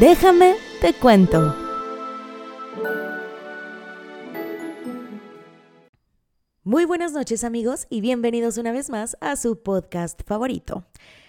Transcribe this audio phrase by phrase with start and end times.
[0.00, 1.54] Déjame te cuento.
[6.64, 10.84] Muy buenas noches amigos y bienvenidos una vez más a su podcast favorito.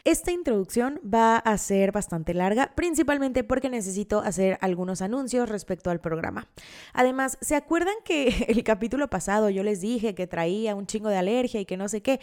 [0.06, 6.00] Esta introducción va a ser bastante larga, principalmente porque necesito hacer algunos anuncios respecto al
[6.00, 6.48] programa.
[6.94, 11.18] Además, ¿se acuerdan que el capítulo pasado yo les dije que traía un chingo de
[11.18, 12.20] alergia y que no sé qué?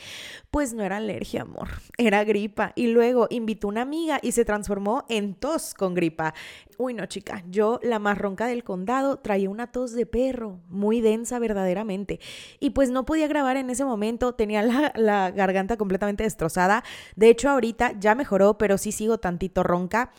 [0.52, 2.72] Pues no era alergia, amor, era gripa.
[2.76, 6.34] Y luego invitó una amiga y se transformó en tos con gripa.
[6.78, 11.00] Uy, no, chica, yo, la más ronca del condado, traía una tos de perro, muy
[11.00, 12.20] densa verdaderamente.
[12.60, 16.84] Y pues no podía grabar en ese momento, tenía la, la garganta completamente destrozada.
[17.16, 20.12] De hecho, ahorita ya mejoró, pero sí sigo tantito ronca.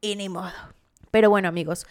[0.00, 0.52] Y ni modo.
[1.10, 1.86] Pero bueno, amigos,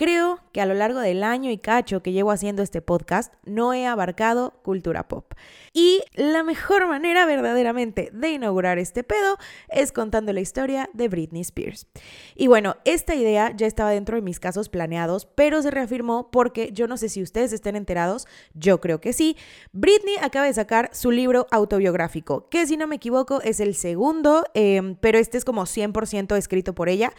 [0.00, 3.74] Creo que a lo largo del año y cacho que llevo haciendo este podcast no
[3.74, 5.34] he abarcado cultura pop.
[5.74, 9.36] Y la mejor manera verdaderamente de inaugurar este pedo
[9.68, 11.86] es contando la historia de Britney Spears.
[12.34, 16.70] Y bueno, esta idea ya estaba dentro de mis casos planeados, pero se reafirmó porque
[16.72, 19.36] yo no sé si ustedes estén enterados, yo creo que sí.
[19.72, 24.46] Britney acaba de sacar su libro autobiográfico, que si no me equivoco es el segundo,
[24.54, 27.12] em, pero este es como 100% escrito por ella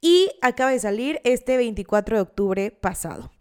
[0.00, 3.32] y acaba de salir este 24 de octubre pasado.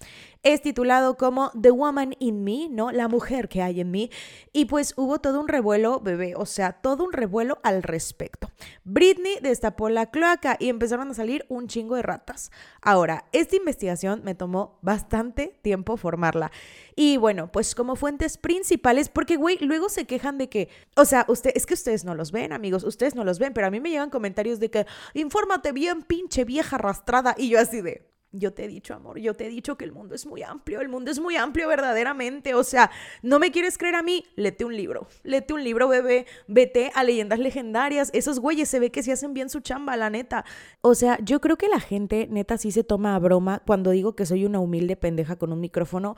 [0.45, 2.91] Es titulado como The Woman in Me, ¿no?
[2.91, 4.11] La mujer que hay en mí.
[4.53, 8.51] Y pues hubo todo un revuelo, bebé, o sea, todo un revuelo al respecto.
[8.83, 12.51] Britney destapó la cloaca y empezaron a salir un chingo de ratas.
[12.79, 16.51] Ahora, esta investigación me tomó bastante tiempo formarla.
[16.95, 21.25] Y bueno, pues como fuentes principales, porque güey, luego se quejan de que, o sea,
[21.27, 23.79] usted, es que ustedes no los ven, amigos, ustedes no los ven, pero a mí
[23.79, 27.33] me llegan comentarios de que, infórmate bien, pinche vieja arrastrada.
[27.35, 29.91] Y yo así de, yo te he dicho, amor, yo te he dicho que el
[29.91, 32.53] mundo es muy amplio, el mundo es muy amplio verdaderamente.
[32.53, 32.91] O sea,
[33.21, 37.03] no me quieres creer a mí, lete un libro, lete un libro, bebé, vete a
[37.03, 38.09] leyendas legendarias.
[38.13, 40.45] Esos güeyes se ve que se hacen bien su chamba, la neta.
[40.81, 44.15] O sea, yo creo que la gente, neta, sí se toma a broma cuando digo
[44.15, 46.15] que soy una humilde pendeja con un micrófono.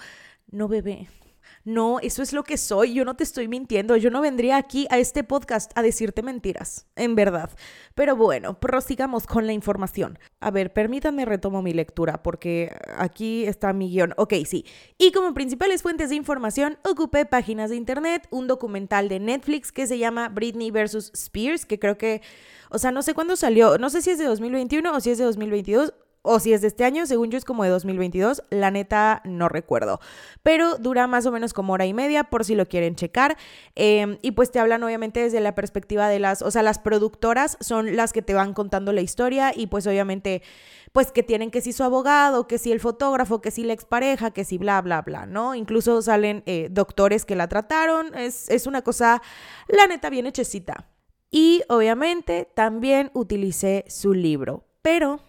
[0.50, 1.08] No, bebé,
[1.68, 4.88] no, eso es lo que soy, yo no te estoy mintiendo, yo no vendría aquí
[4.90, 7.50] a este podcast a decirte mentiras, en verdad.
[7.94, 10.18] Pero bueno, prosigamos con la información.
[10.40, 14.14] A ver, permítanme retomo mi lectura porque aquí está mi guion.
[14.18, 14.66] Ok, sí.
[14.98, 19.88] Y como principales fuentes de información, ocupé páginas de internet, un documental de Netflix que
[19.88, 21.12] se llama Britney vs.
[21.14, 22.22] Spears, que creo que,
[22.70, 25.18] o sea, no sé cuándo salió, no sé si es de 2021 o si es
[25.18, 25.94] de 2022
[26.28, 29.50] o si es de este año, según yo es como de 2022, la neta no
[29.50, 30.00] recuerdo,
[30.44, 33.38] pero dura más o menos como hora y media por si lo quieren checar
[33.76, 37.58] em, y pues te hablan obviamente desde la perspectiva de las, o sea, las productoras
[37.62, 40.42] son las que te van contando la historia y pues obviamente
[40.92, 44.32] pues que tienen que si su abogado, que si el fotógrafo, que si la expareja,
[44.32, 45.56] que si bla, bla, bla, ¿no?
[45.56, 49.22] Incluso salen eh, doctores que la trataron, es, es una cosa,
[49.68, 50.88] la neta, bien hechecita.
[51.30, 55.20] Y obviamente también utilicé su libro, pero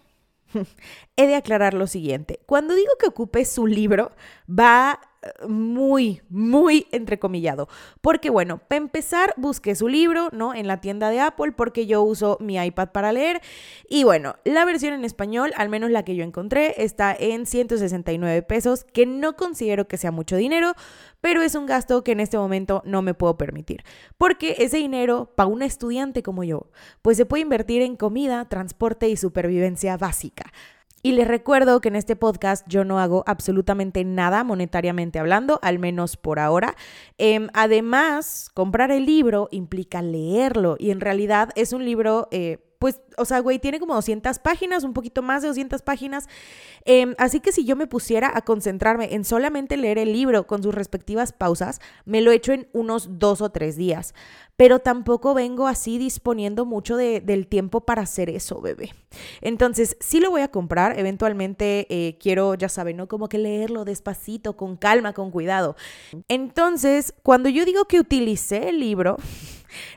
[1.15, 2.39] He de aclarar lo siguiente.
[2.45, 4.11] Cuando digo que ocupe su libro,
[4.49, 4.99] va
[5.47, 7.67] muy, muy entrecomillado.
[8.01, 10.53] Porque bueno, para empezar, busqué su libro, ¿no?
[10.53, 13.41] En la tienda de Apple porque yo uso mi iPad para leer.
[13.89, 18.41] Y bueno, la versión en español, al menos la que yo encontré, está en 169
[18.43, 20.73] pesos, que no considero que sea mucho dinero,
[21.21, 23.83] pero es un gasto que en este momento no me puedo permitir.
[24.17, 26.69] Porque ese dinero, para una estudiante como yo,
[27.01, 30.51] pues se puede invertir en comida, transporte y supervivencia básica.
[31.01, 35.79] Y les recuerdo que en este podcast yo no hago absolutamente nada monetariamente hablando, al
[35.79, 36.75] menos por ahora.
[37.17, 42.27] Em, además, comprar el libro implica leerlo y en realidad es un libro...
[42.31, 46.27] Eh, pues, o sea, güey, tiene como 200 páginas, un poquito más de 200 páginas.
[46.85, 50.63] Em, así que si yo me pusiera a concentrarme en solamente leer el libro con
[50.63, 54.13] sus respectivas pausas, me lo echo en unos dos o tres días
[54.59, 58.93] pero tampoco vengo así disponiendo mucho de, del tiempo para hacer eso, bebé.
[59.39, 63.07] Entonces, sí lo voy a comprar, eventualmente eh, quiero, ya saben, ¿no?
[63.07, 65.77] Como que leerlo despacito, con calma, con cuidado.
[66.27, 69.15] Entonces, cuando yo digo que utilicé el libro,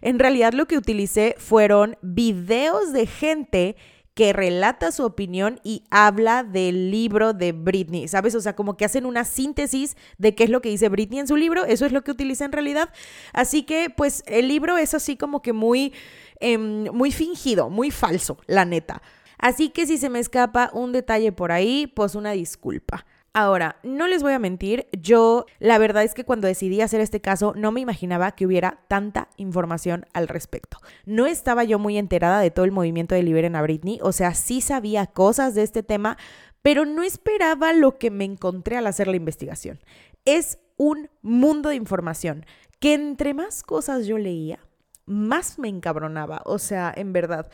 [0.01, 3.77] en realidad lo que utilicé fueron videos de gente
[4.15, 8.35] que relata su opinión y habla del libro de Britney, ¿sabes?
[8.35, 11.29] O sea, como que hacen una síntesis de qué es lo que dice Britney en
[11.29, 12.91] su libro, eso es lo que utiliza en realidad.
[13.33, 15.95] Así que, pues, el libro es así como que muy,
[16.41, 19.01] em, muy fingido, muy falso, la neta.
[19.39, 23.07] Así que si se me escapa un detalle por ahí, pues una disculpa.
[23.35, 27.23] Ahora, no les voy a mentir, yo la verdad es que cuando decidí hacer este
[27.23, 30.77] caso no me imaginaba que hubiera tanta información al respecto.
[31.07, 34.35] No estaba yo muy enterada de todo el movimiento de Liberen a Britney, o sea,
[34.35, 36.19] sí sabía cosas de este tema,
[36.61, 39.81] pero no esperaba lo que me encontré al hacer la investigación.
[40.27, 42.45] Es un mundo de información
[42.81, 44.61] que entre más cosas yo leía,
[45.07, 47.51] más me encabronaba, o sea, en verdad.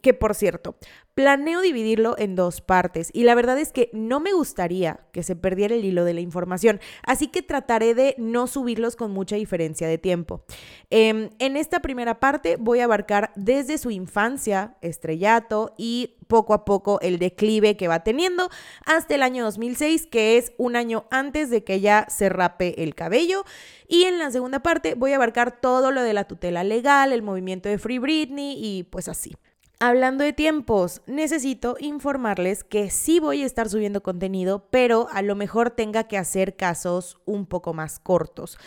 [0.00, 0.76] Que por cierto,
[1.14, 5.36] Planeo dividirlo en dos partes y la verdad es que no me gustaría que se
[5.36, 9.86] perdiera el hilo de la información, así que trataré de no subirlos con mucha diferencia
[9.88, 10.42] de tiempo.
[10.88, 16.64] Em, en esta primera parte voy a abarcar desde su infancia, estrellato y poco a
[16.64, 18.48] poco el declive que va teniendo
[18.86, 22.94] hasta el año 2006, que es un año antes de que ya se rape el
[22.94, 23.44] cabello.
[23.86, 27.20] Y en la segunda parte voy a abarcar todo lo de la tutela legal, el
[27.20, 29.34] movimiento de Free Britney y pues así.
[29.84, 35.34] Hablando de tiempos, necesito informarles que sí voy a estar subiendo contenido, pero a lo
[35.34, 38.58] mejor tenga que hacer casos un poco más cortos.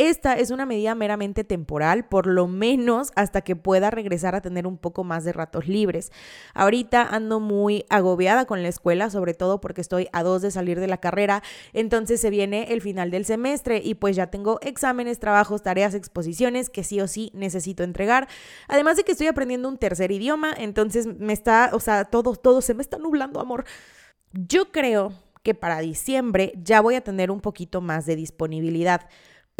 [0.00, 4.66] Esta es una medida meramente temporal, por lo menos hasta que pueda regresar a tener
[4.66, 6.10] un poco más de ratos libres.
[6.54, 10.80] Ahorita ando muy agobiada con la escuela, sobre todo porque estoy a dos de salir
[10.80, 11.42] de la carrera,
[11.74, 16.70] entonces se viene el final del semestre y pues ya tengo exámenes, trabajos, tareas, exposiciones
[16.70, 18.26] que sí o sí necesito entregar.
[18.68, 22.62] Además de que estoy aprendiendo un tercer idioma, entonces me está, o sea, todo, todo
[22.62, 23.66] se me está nublando, amor.
[24.32, 25.12] Yo creo
[25.42, 29.08] que para diciembre ya voy a tener un poquito más de disponibilidad.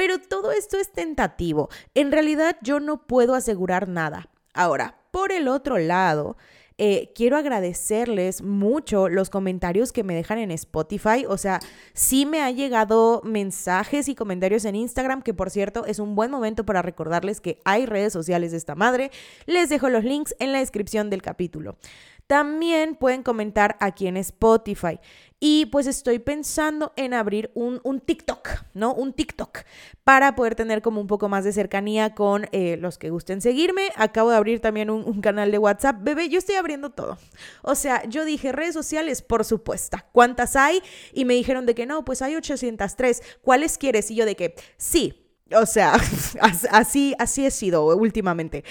[0.01, 1.69] Pero todo esto es tentativo.
[1.95, 4.31] En realidad yo no puedo asegurar nada.
[4.55, 6.39] Ahora, por el otro lado,
[6.79, 11.27] eh, quiero agradecerles mucho los comentarios que me dejan en Spotify.
[11.29, 11.61] O sea,
[11.93, 16.31] sí me ha llegado mensajes y comentarios en Instagram, que por cierto es un buen
[16.31, 19.11] momento para recordarles que hay redes sociales de esta madre.
[19.45, 21.77] Les dejo los links en la descripción del capítulo.
[22.31, 25.01] También pueden comentar aquí en Spotify.
[25.41, 28.95] Y pues estoy pensando en abrir un, TikTok, ¿no?
[28.95, 29.63] Un TikTok
[30.05, 33.89] para poder tener como un poco más de cercanía con eh, los que gusten seguirme.
[33.97, 35.97] Acabo de abrir también un, un, canal de WhatsApp.
[36.03, 37.19] Bebé, yo estoy abriendo todo.
[37.63, 39.99] O sea, yo dije redes sociales, por supuesto.
[40.13, 40.85] ¿Cuántas hay?
[41.13, 43.41] Y me dijeron de que no, pues hay 803.
[43.43, 44.09] ¿Cuáles quieres?
[44.13, 45.27] Y yo de que sí.
[45.53, 45.95] O sea,
[46.71, 48.63] así, así he sido últimamente.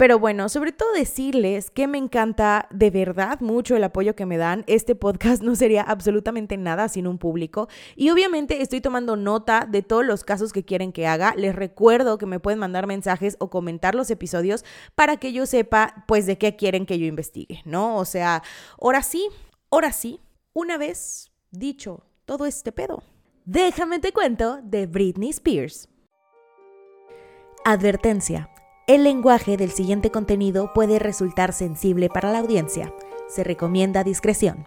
[0.00, 4.38] Pero bueno, sobre todo decirles que me encanta de verdad mucho el apoyo que me
[4.38, 4.64] dan.
[4.66, 7.68] Este podcast no sería absolutamente nada sin un público.
[7.96, 11.34] Y obviamente estoy tomando nota de todos los casos que quieren que haga.
[11.36, 14.64] Les recuerdo que me pueden mandar mensajes o comentar los episodios
[14.94, 17.98] para que yo sepa pues de qué quieren que yo investigue, ¿no?
[17.98, 18.42] O sea,
[18.80, 19.28] ahora sí,
[19.70, 20.18] ahora sí,
[20.54, 23.02] una vez dicho todo este pedo.
[23.44, 25.90] Déjame te cuento de Britney Spears.
[27.66, 28.48] Advertencia.
[28.90, 32.92] El lenguaje del siguiente contenido puede resultar sensible para la audiencia.
[33.28, 34.66] Se recomienda discreción.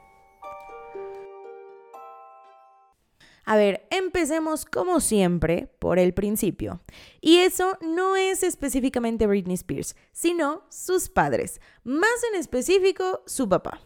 [3.44, 6.80] A ver, empecemos como siempre por el principio.
[7.20, 13.82] Y eso no es específicamente Britney Spears, sino sus padres, más en específico su papá.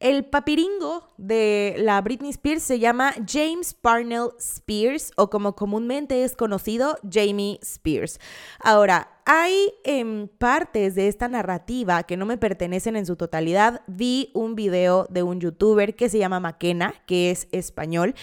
[0.00, 6.36] El papiringo de la Britney Spears se llama James Parnell Spears o como comúnmente es
[6.36, 8.20] conocido, Jamie Spears.
[8.60, 13.82] Ahora, hay em, partes de esta narrativa que no me pertenecen en su totalidad.
[13.88, 18.14] Vi un video de un youtuber que se llama Maquena, que es español,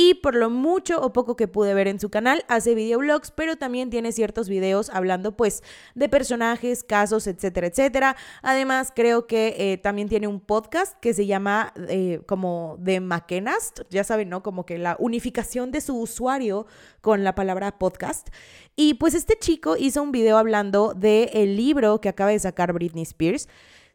[0.00, 3.56] y por lo mucho o poco que pude ver en su canal, hace videoblogs, pero
[3.56, 5.64] también tiene ciertos videos hablando pues
[5.96, 8.16] de personajes, casos, etcétera, etcétera.
[8.42, 13.80] Además, creo que eh, también tiene un podcast que se llama eh, como de Maquenast,
[13.90, 14.44] ya saben, ¿no?
[14.44, 16.68] Como que la unificación de su usuario
[17.00, 18.28] con la palabra podcast.
[18.76, 22.72] Y pues este chico hizo un video hablando del el libro que acaba de sacar
[22.72, 23.48] Britney Spears.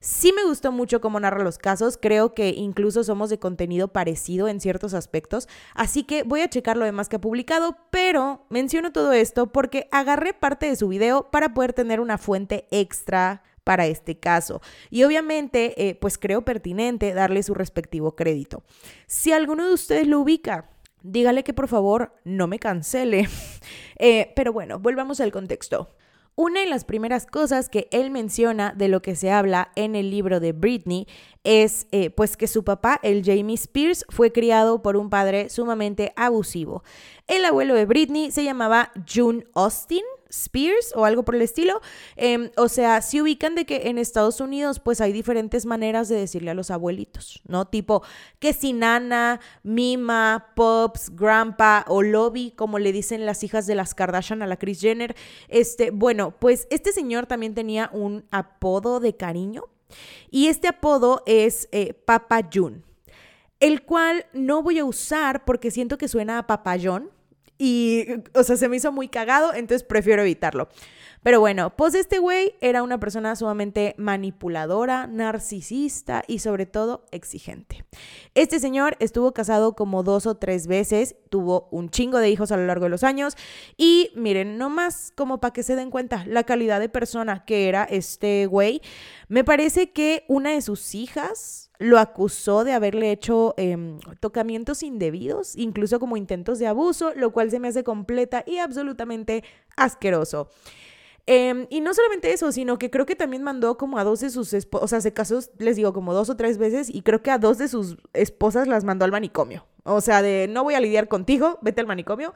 [0.03, 4.50] Sí me gustó mucho cómo narra los casos, creo que incluso somos de contenido parecido
[4.50, 8.91] en ciertos aspectos, así que voy a checar lo demás que ha publicado, pero menciono
[8.91, 13.86] todo esto porque agarré parte de su video para poder tener una fuente extra para
[13.86, 14.62] este caso.
[14.89, 18.62] Y obviamente, eh, pues creo pertinente darle su respectivo crédito.
[19.07, 20.69] Si alguno de ustedes lo ubica,
[21.01, 23.29] dígale que por favor no me cancele.
[24.00, 25.88] Eh, pero bueno, volvamos al contexto.
[26.35, 30.09] Una de las primeras cosas que él menciona de lo que se habla en el
[30.09, 31.07] libro de Britney
[31.43, 36.11] es eh, pues que su papá, el Jamie Spears, fue criado por un padre sumamente
[36.15, 36.83] abusivo.
[37.27, 40.01] El abuelo de Britney se llamaba June Austin,
[40.33, 41.79] Spears o algo por el estilo.
[42.15, 46.15] Em, o sea, si ubican de que en Estados Unidos pues hay diferentes maneras de
[46.15, 47.65] decirle a los abuelitos, ¿no?
[47.67, 48.03] Tipo
[48.39, 53.93] que si nana, mima, pops, grandpa o lobby, como le dicen las hijas de las
[53.93, 55.15] Kardashian a la Kris Jenner.
[55.47, 59.65] Este, bueno, pues este señor también tenía un apodo de cariño
[60.31, 62.81] y este apodo es eh, Papa June,
[63.59, 67.12] el cual no voy a usar porque siento que suena a papayón
[67.65, 70.67] y, o sea, se me hizo muy cagado, entonces prefiero evitarlo.
[71.24, 77.86] Pero bueno, pues este güey era una persona sumamente manipuladora, narcisista y sobre todo exigente.
[78.36, 82.58] Este señor estuvo casado como dos o tres veces, tuvo un chingo de hijos a
[82.58, 83.38] lo largo de los años
[83.77, 87.86] y miren, nomás como para que se den cuenta la calidad de persona que era
[87.86, 88.82] este güey,
[89.29, 95.57] me parece que una de sus hijas lo acusó de haberle hecho em, tocamientos indebidos,
[95.57, 99.43] incluso como intentos de abuso, lo cual se me hace completa y absolutamente
[99.75, 100.47] asqueroso.
[101.25, 104.29] Em, y no solamente eso, sino que creo que también mandó como a dos de
[104.29, 107.21] sus esposas, o sea, se casó, les digo, como dos o tres veces y creo
[107.21, 109.65] que a dos de sus esposas las mandó al manicomio.
[109.83, 112.33] O sea, de no voy a lidiar contigo, vete al manicomio.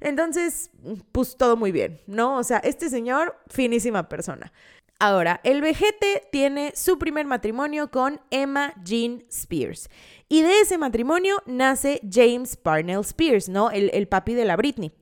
[0.00, 0.70] Entonces,
[1.10, 2.36] pues todo muy bien, ¿no?
[2.36, 4.52] O sea, este señor, finísima persona.
[5.00, 9.90] Ahora, el vejete tiene su primer matrimonio con Emma Jean Spears.
[10.28, 13.70] Y de ese matrimonio nace James Parnell Spears, ¿no?
[13.70, 14.92] El, el papi de la Britney.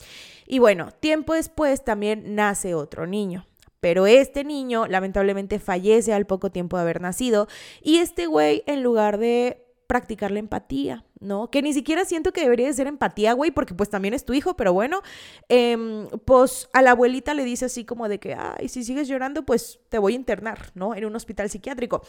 [0.47, 3.47] Y bueno, tiempo después también nace otro niño.
[3.81, 7.49] Pero este niño lamentablemente fallece al poco tiempo de haber nacido.
[7.83, 11.51] Y este güey, en lugar de practicar la empatía, ¿no?
[11.51, 14.33] Que ni siquiera siento que debería de ser empatía, güey, porque pues también es tu
[14.33, 15.03] hijo, pero bueno,
[15.49, 19.45] em, pues a la abuelita le dice así como de que, ay, si sigues llorando,
[19.45, 20.95] pues te voy a internar, ¿no?
[20.95, 22.03] En un hospital psiquiátrico.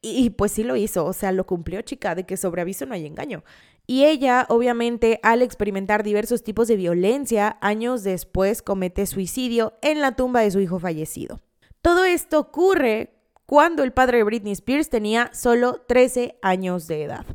[0.00, 2.86] Y, y pues sí lo hizo, o sea, lo cumplió, chica, de que sobre aviso
[2.86, 3.44] no hay engaño.
[3.86, 10.16] Y ella, obviamente, al experimentar diversos tipos de violencia, años después comete suicidio en la
[10.16, 11.40] tumba de su hijo fallecido.
[11.82, 13.10] Todo esto ocurre
[13.44, 17.26] cuando el padre de Britney Spears tenía solo 13 años de edad.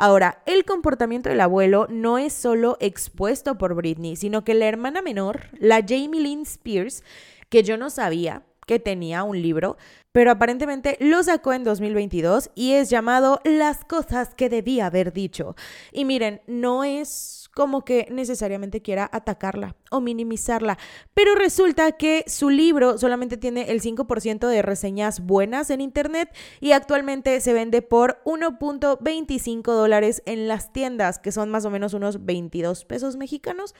[0.00, 5.02] Ahora, el comportamiento del abuelo no es solo expuesto por Britney, sino que la hermana
[5.02, 7.02] menor, la Jamie Lynn Spears,
[7.48, 9.76] que yo no sabía que tenía un libro,
[10.12, 15.56] pero aparentemente lo sacó en 2022 y es llamado Las cosas que debía haber dicho.
[15.90, 20.78] Y miren, no es como que necesariamente quiera atacarla o minimizarla.
[21.12, 26.70] Pero resulta que su libro solamente tiene el 5% de reseñas buenas en Internet y
[26.70, 32.24] actualmente se vende por 1.25 dólares en las tiendas, que son más o menos unos
[32.24, 33.74] 22 pesos mexicanos.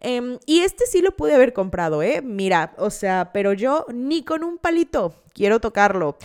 [0.00, 2.20] Em, y este sí lo pude haber comprado, ¿eh?
[2.20, 6.18] Mira, o sea, pero yo ni con un palito quiero tocarlo.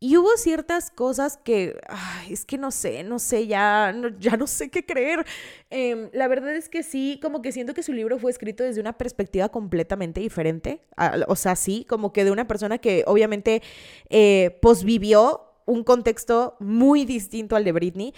[0.00, 1.80] Y hubo ciertas cosas que,
[2.28, 5.24] es que no sé, no sé, ya no, ya no sé qué creer.
[5.70, 8.80] Em, la verdad es que sí, como que siento que su libro fue escrito desde
[8.80, 10.82] una perspectiva completamente diferente.
[11.28, 13.62] o sea, sí, como que de una persona que obviamente
[14.10, 18.14] eh, posvivió un contexto muy distinto al de Britney.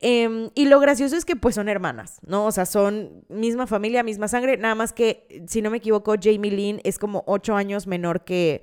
[0.00, 2.46] Em, y lo gracioso es que pues son hermanas, ¿no?
[2.46, 6.52] O sea, son misma familia, misma sangre, nada más que, si no me equivoco, Jamie
[6.52, 8.62] Lynn es como ocho años menor que,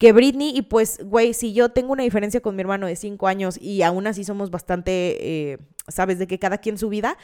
[0.00, 0.56] que Britney.
[0.56, 3.82] Y pues, güey, si yo tengo una diferencia con mi hermano de cinco años y
[3.82, 6.18] aún así somos bastante, eh, ¿sabes?
[6.18, 7.16] De que cada quien su vida,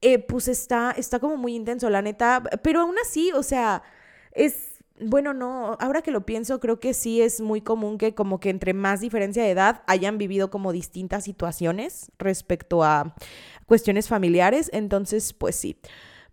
[0.00, 2.42] eh, pues está, está como muy intenso, la neta.
[2.62, 3.84] Pero aún así, o sea,
[4.32, 4.74] es...
[5.00, 8.50] Bueno, no, ahora que lo pienso, creo que sí es muy común que como que
[8.50, 13.14] entre más diferencia de edad hayan vivido como distintas situaciones respecto a
[13.66, 15.78] cuestiones familiares, entonces pues sí.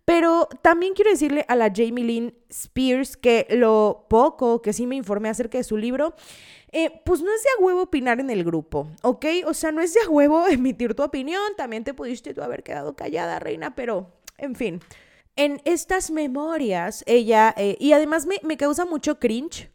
[0.06, 4.94] Pero también quiero decirle a la Jamie Lynn Spears que lo poco que sí me
[4.94, 6.14] informé acerca de su libro,
[6.70, 9.26] eh, pues no es de a huevo opinar en el grupo, ¿ok?
[9.46, 12.62] O sea, no es de a huevo emitir tu opinión, también te pudiste tú haber
[12.62, 14.80] quedado callada, reina, pero en fin.
[15.34, 19.72] En estas memorias, ella, eh, y además me, me causa mucho cringe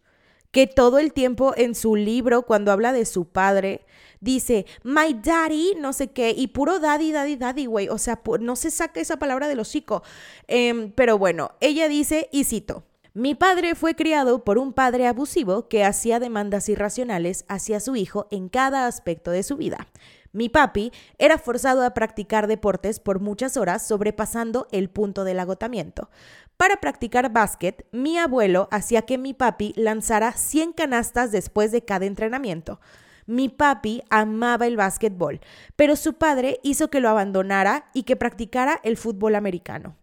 [0.52, 3.86] que todo el tiempo en su libro, cuando habla de su padre,
[4.22, 7.90] dice, my daddy, no sé qué, y puro daddy, daddy, daddy, güey.
[7.90, 10.04] O sea, no se saca esa palabra del hocico.
[10.48, 12.86] Eh, pero bueno, ella dice, y cito.
[13.14, 18.28] Mi padre fue criado por un padre abusivo que hacía demandas irracionales hacia su hijo
[18.32, 19.90] en cada aspecto de su vida.
[20.32, 26.10] Mi papi era forzado a practicar deportes por muchas horas, sobrepasando el punto del agotamiento.
[26.56, 32.06] Para practicar básquet, mi abuelo hacía que mi papi lanzara 100 canastas después de cada
[32.06, 32.80] entrenamiento.
[33.26, 35.40] Mi papi amaba el básquetbol,
[35.76, 39.96] pero su padre hizo que lo abandonara y que practicara el fútbol americano.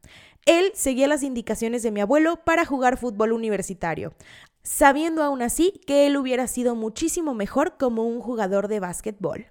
[0.47, 4.15] Él seguía las indicaciones de mi abuelo para jugar fútbol universitario,
[4.63, 9.47] sabiendo aún así que él hubiera sido muchísimo mejor como un jugador de básquetbol.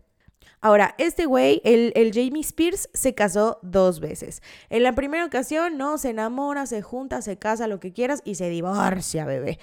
[0.60, 4.42] Ahora, este güey, el, el, Jamie Spears, se casó dos veces.
[4.70, 8.36] En la primera ocasión, no, se enamora, se junta, se casa, lo que quieras, y
[8.36, 9.60] se divorcia, bebé.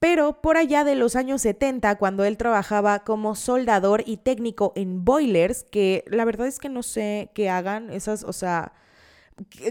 [0.00, 5.04] Pero por allá de los años 70, cuando él trabajaba como soldador y técnico en
[5.04, 8.72] boilers, que la verdad es que no sé qué hagan esas, o sea,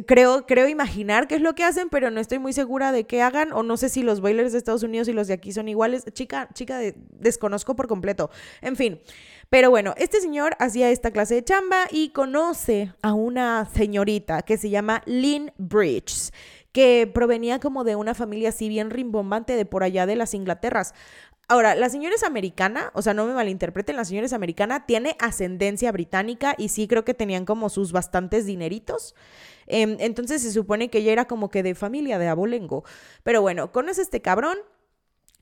[0.06, 3.24] creo, creo imaginar qué es lo que hacen, pero no estoy muy segura de qué
[3.24, 5.68] hagan, o no sé si los boilers de Estados Unidos y los de aquí son
[5.68, 6.06] iguales.
[6.14, 6.80] Chica, chica,
[7.12, 8.30] desconozco por completo.
[8.62, 9.00] En fin.
[9.50, 14.58] Pero bueno, este señor hacía esta clase de chamba y conoce a una señorita que
[14.58, 16.32] se llama Lynn Bridges
[16.72, 20.94] que provenía como de una familia así bien rimbombante de por allá de las Inglaterras.
[21.48, 25.16] Ahora, la señora es americana, o sea, no me malinterpreten, la señora es americana, tiene
[25.20, 29.16] ascendencia británica y sí creo que tenían como sus bastantes dineritos.
[29.66, 32.84] Em, entonces se supone que ella era como que de familia de abolengo.
[33.24, 34.60] Pero bueno, conoce este cabrón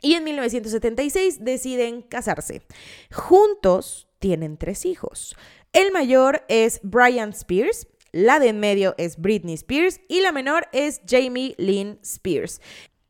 [0.01, 2.61] y en 1976 deciden casarse.
[3.11, 5.35] Juntos tienen tres hijos.
[5.73, 10.67] El mayor es Brian Spears, la de en medio es Britney Spears y la menor
[10.71, 12.59] es Jamie Lynn Spears.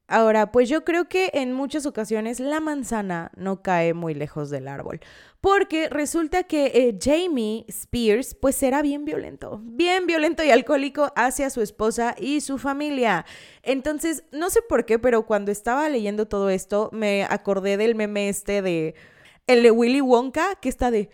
[0.10, 4.68] Ahora, pues yo creo que en muchas ocasiones la manzana no cae muy lejos del
[4.68, 5.00] árbol,
[5.40, 11.50] porque resulta que eh, Jamie Spears pues era bien violento, bien violento y alcohólico hacia
[11.52, 13.26] su esposa y su familia.
[13.64, 18.28] Entonces, no sé por qué, pero cuando estaba leyendo todo esto me acordé del meme
[18.28, 18.96] este de
[19.46, 21.10] el de Willy Wonka, que está de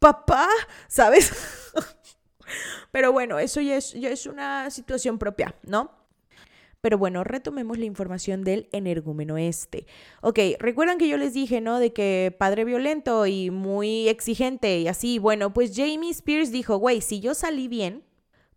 [0.00, 0.48] papá,
[0.88, 1.32] ¿sabes?
[2.92, 5.90] pero bueno, eso ya es, ya es una situación propia, ¿no?
[6.80, 9.86] Pero bueno, retomemos la información del energúmeno este.
[10.20, 11.80] Ok, recuerdan que yo les dije, ¿no?
[11.80, 15.18] De que padre violento y muy exigente y así.
[15.18, 18.04] Bueno, pues Jamie Spears dijo, güey, si yo salí bien,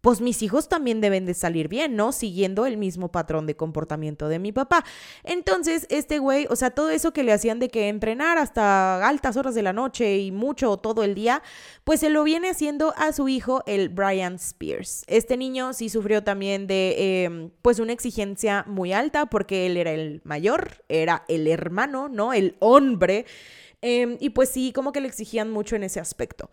[0.02, 2.12] pues mis hijos también deben de salir bien, ¿no?
[2.12, 4.86] Siguiendo el mismo patrón de comportamiento de mi papá.
[5.24, 9.36] Entonces, este güey, o sea, todo eso que le hacían de que entrenar hasta altas
[9.38, 11.42] horas de la noche y mucho todo el día,
[11.84, 15.04] pues se lo viene haciendo a su hijo, el Brian Spears.
[15.08, 19.92] Este niño sí sufrió también de, em, pues, una exigencia muy alta porque él era
[19.92, 22.34] el mayor, era el hermano, ¿no?
[22.34, 23.26] El hombre.
[23.82, 26.50] Em, y pues sí, como que le exigían mucho en ese aspecto.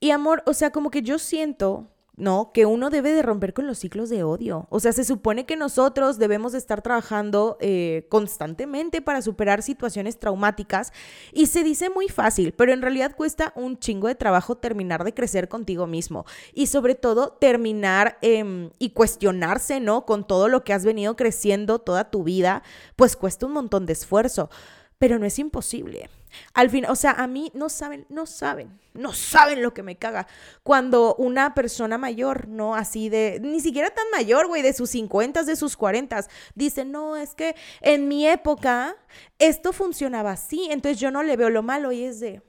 [0.00, 2.52] Y amor, o sea, como que yo siento ¿no?
[2.52, 4.66] Que uno debe de romper con los ciclos de odio.
[4.70, 10.18] O sea, se supone que nosotros debemos de estar trabajando eh, constantemente para superar situaciones
[10.18, 10.92] traumáticas
[11.32, 15.14] y se dice muy fácil, pero en realidad cuesta un chingo de trabajo terminar de
[15.14, 20.04] crecer contigo mismo y sobre todo terminar em, y cuestionarse, ¿no?
[20.04, 22.62] Con todo lo que has venido creciendo toda tu vida,
[22.96, 24.50] pues cuesta un montón de esfuerzo,
[24.98, 26.10] pero no es imposible.
[26.54, 29.96] Al fin, o sea, a mí no saben, no saben, no saben lo que me
[29.96, 30.26] caga.
[30.62, 32.74] Cuando una persona mayor, ¿no?
[32.74, 37.16] Así de, ni siquiera tan mayor, güey, de sus 50, de sus 40, dice, no,
[37.16, 38.96] es que en mi época
[39.38, 42.42] esto funcionaba así, entonces yo no le veo lo malo y es de,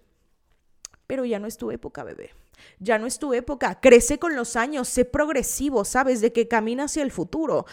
[1.08, 2.32] pero ya no es tu época, bebé.
[2.80, 6.86] Ya no es tu época, crece con los años, sé progresivo, sabes de que camina
[6.86, 7.66] hacia el futuro.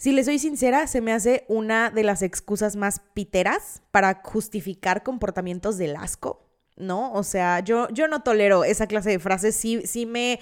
[0.00, 5.02] Si le soy sincera, se me hace una de las excusas más piteras para justificar
[5.02, 7.12] comportamientos del asco, ¿no?
[7.12, 10.40] O sea, yo, yo no tolero esa clase de frases, sí, sí me,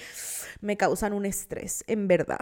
[0.61, 2.39] me causan un estrés, en verdad.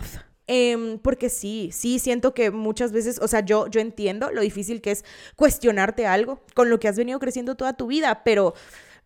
[0.47, 4.83] Em, porque sí, sí siento que muchas veces, o sea, yo, yo entiendo lo difícil
[4.83, 5.03] que es
[5.37, 8.53] cuestionarte algo con lo que has venido creciendo toda tu vida, pero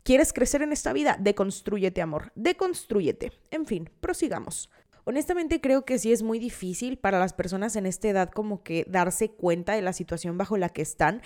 [0.02, 1.16] ¿quieres crecer en esta vida?
[1.20, 3.30] Deconstrúyete, amor, deconstrúyete.
[3.52, 4.68] En fin, prosigamos.
[5.04, 8.84] Honestamente creo que sí es muy difícil para las personas en esta edad como que
[8.88, 11.22] darse cuenta de la situación bajo la que están,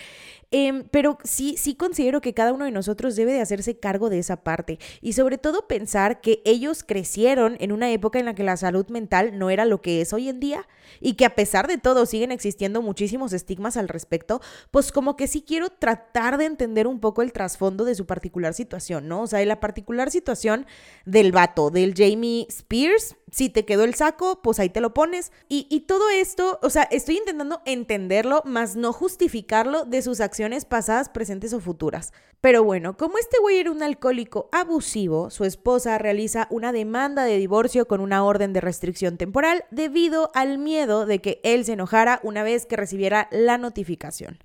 [0.50, 4.18] em, pero sí, sí considero que cada uno de nosotros debe de hacerse cargo de
[4.18, 8.44] esa parte y sobre todo pensar que ellos crecieron en una época en la que
[8.44, 10.66] la salud mental no era lo que es hoy en día
[11.00, 15.26] y que a pesar de todo siguen existiendo muchísimos estigmas al respecto, pues como que
[15.26, 19.22] sí quiero tratar de entender un poco el trasfondo de su particular situación, ¿no?
[19.22, 20.66] O sea, de la particular situación
[21.04, 25.33] del vato, del Jamie Spears, si te quedó el saco, pues ahí te lo pones.
[25.49, 31.09] Y, todo esto, o sea, estoy intentando entenderlo, más no justificarlo de sus acciones pasadas,
[31.09, 32.12] presentes o futuras.
[32.40, 37.37] Pero bueno, como este güey era un alcohólico abusivo, su esposa realiza una demanda de
[37.37, 42.20] divorcio con una orden de restricción temporal debido al miedo de que él se enojara
[42.23, 44.38] una vez que recibiera la notificación.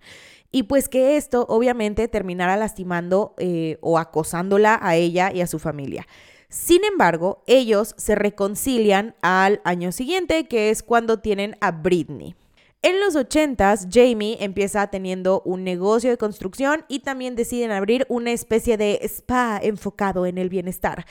[0.52, 5.60] Y pues que esto obviamente terminara lastimando eh, o acosándola a ella y a su
[5.60, 6.08] familia.
[6.50, 12.36] Sin embargo, ellos se reconcilian al año siguiente, que es cuando tienen a Britney.
[12.82, 18.32] En los 80s, Jamie empieza teniendo un negocio de construcción y también deciden abrir una
[18.32, 21.06] especie de spa enfocado en el bienestar.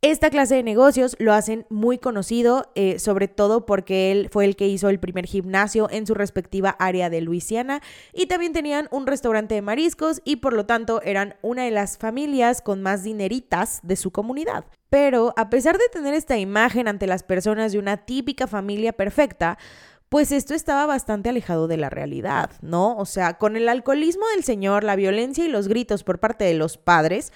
[0.00, 4.54] Esta clase de negocios lo hacen muy conocido, eh, sobre todo porque él fue el
[4.54, 7.82] que hizo el primer gimnasio en su respectiva área de Luisiana
[8.12, 11.98] y también tenían un restaurante de mariscos y por lo tanto eran una de las
[11.98, 14.66] familias con más dineritas de su comunidad.
[14.88, 19.58] Pero a pesar de tener esta imagen ante las personas de una típica familia perfecta,
[20.08, 22.96] pues esto estaba bastante alejado de la realidad, ¿no?
[22.96, 26.54] O sea, con el alcoholismo del señor, la violencia y los gritos por parte de
[26.54, 27.32] los padres,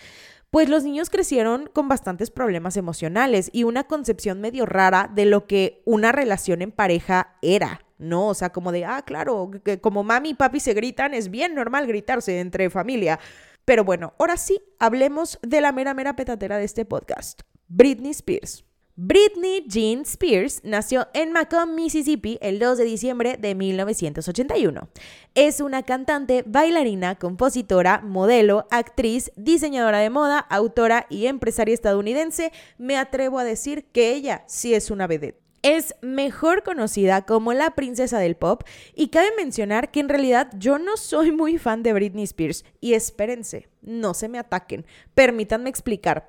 [0.53, 5.47] pues los niños crecieron con bastantes problemas emocionales y una concepción medio rara de lo
[5.47, 8.29] que una relación en pareja era, ¿no?
[8.29, 11.55] O sea, como de, ah, claro, que como mami y papi se gritan, es bien
[11.55, 13.19] normal gritarse entre familia.
[13.65, 18.67] Pero bueno, ahora sí, hablemos de la mera, mera petatera de este podcast, Britney Spears.
[19.05, 24.89] Britney Jean Spears nació en Macomb, Mississippi, el 2 de diciembre de 1981.
[25.35, 32.53] Es una cantante, bailarina, compositora, modelo, actriz, diseñadora de moda, autora y empresaria estadounidense.
[32.79, 35.41] Me atrevo a decir que ella sí es una vedette.
[35.63, 38.63] Es mejor conocida como la princesa del pop
[38.95, 42.95] y cabe mencionar que en realidad yo no soy muy fan de Britney Spears y
[42.95, 46.29] espérense, no se me ataquen, permítanme explicar.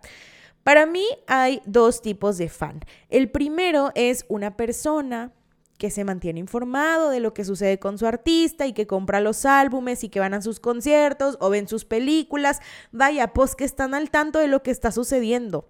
[0.64, 2.80] Para mí hay dos tipos de fan.
[3.10, 5.32] El primero es una persona
[5.78, 9.46] que se mantiene informado de lo que sucede con su artista y que compra los
[9.46, 12.62] álbumes y que van a sus conciertos o ven sus películas.
[12.92, 15.68] Vaya, pues que están al tanto de lo que está sucediendo.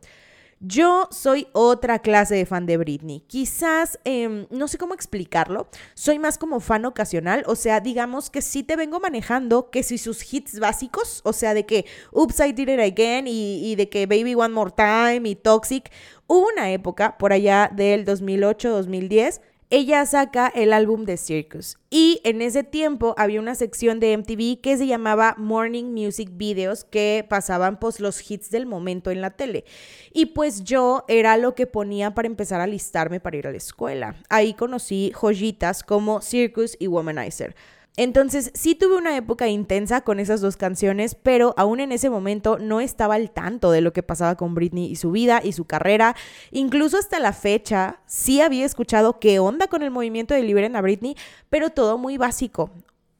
[0.65, 3.19] Yo soy otra clase de fan de Britney.
[3.27, 8.41] Quizás, em, no sé cómo explicarlo, soy más como fan ocasional, o sea, digamos que
[8.41, 12.53] sí te vengo manejando que si sus hits básicos, o sea, de que Oops, I
[12.53, 15.91] Did It Again y, y de que Baby One More Time y Toxic,
[16.27, 19.41] hubo una época por allá del 2008-2010
[19.75, 21.79] ella saca el álbum de Circus.
[21.89, 26.83] Y en ese tiempo había una sección de MTV que se llamaba Morning Music Videos
[26.83, 29.65] que pasaban pues los hits del momento en la tele.
[30.13, 33.57] Y pues yo era lo que ponía para empezar a listarme para ir a la
[33.57, 34.15] escuela.
[34.29, 37.55] Ahí conocí joyitas como Circus y Womanizer.
[37.95, 42.57] Entonces sí tuve una época intensa con esas dos canciones, pero aún en ese momento
[42.57, 45.65] no estaba al tanto de lo que pasaba con Britney y su vida y su
[45.65, 46.15] carrera.
[46.51, 50.81] Incluso hasta la fecha sí había escuchado qué onda con el movimiento de Liberen a
[50.81, 51.15] Britney,
[51.49, 52.71] pero todo muy básico.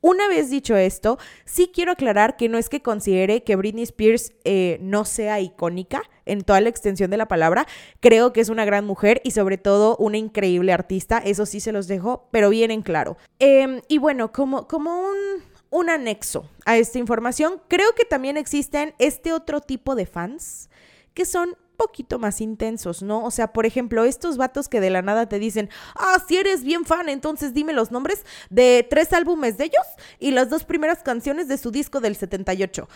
[0.03, 4.33] Una vez dicho esto, sí quiero aclarar que no es que considere que Britney Spears
[4.43, 7.65] eh, no sea icónica en toda la extensión de la palabra.
[8.01, 11.19] Creo que es una gran mujer y sobre todo una increíble artista.
[11.19, 13.15] Eso sí se los dejo, pero bien en claro.
[13.39, 15.15] Em, y bueno, como, como un,
[15.69, 20.69] un anexo a esta información, creo que también existen este otro tipo de fans
[21.13, 23.23] que son poquito más intensos, ¿no?
[23.23, 26.63] O sea, por ejemplo, estos vatos que de la nada te dicen, ah, si eres
[26.63, 29.85] bien fan, entonces dime los nombres de tres álbumes de ellos
[30.19, 32.87] y las dos primeras canciones de su disco del 78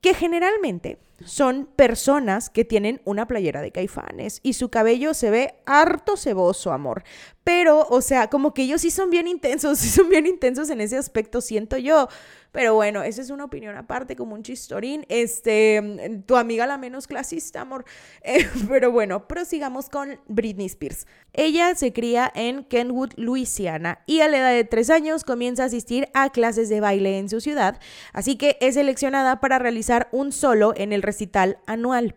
[0.00, 5.54] que generalmente son personas que tienen una playera de caifanes y su cabello se ve
[5.66, 7.04] harto ceboso, amor.
[7.44, 10.80] Pero, o sea, como que ellos sí son bien intensos, sí son bien intensos en
[10.80, 12.08] ese aspecto, siento yo.
[12.52, 15.06] Pero bueno, esa es una opinión aparte, como un chistorín.
[15.08, 17.84] Este, tu amiga la menos clasista, amor.
[18.22, 21.06] Eh, pero bueno, prosigamos con Britney Spears.
[21.32, 25.66] Ella se cría en Kenwood, Louisiana, y a la edad de tres años comienza a
[25.66, 27.80] asistir a clases de baile en su ciudad,
[28.12, 32.14] así que es seleccionada para realizar un solo en el recital anual.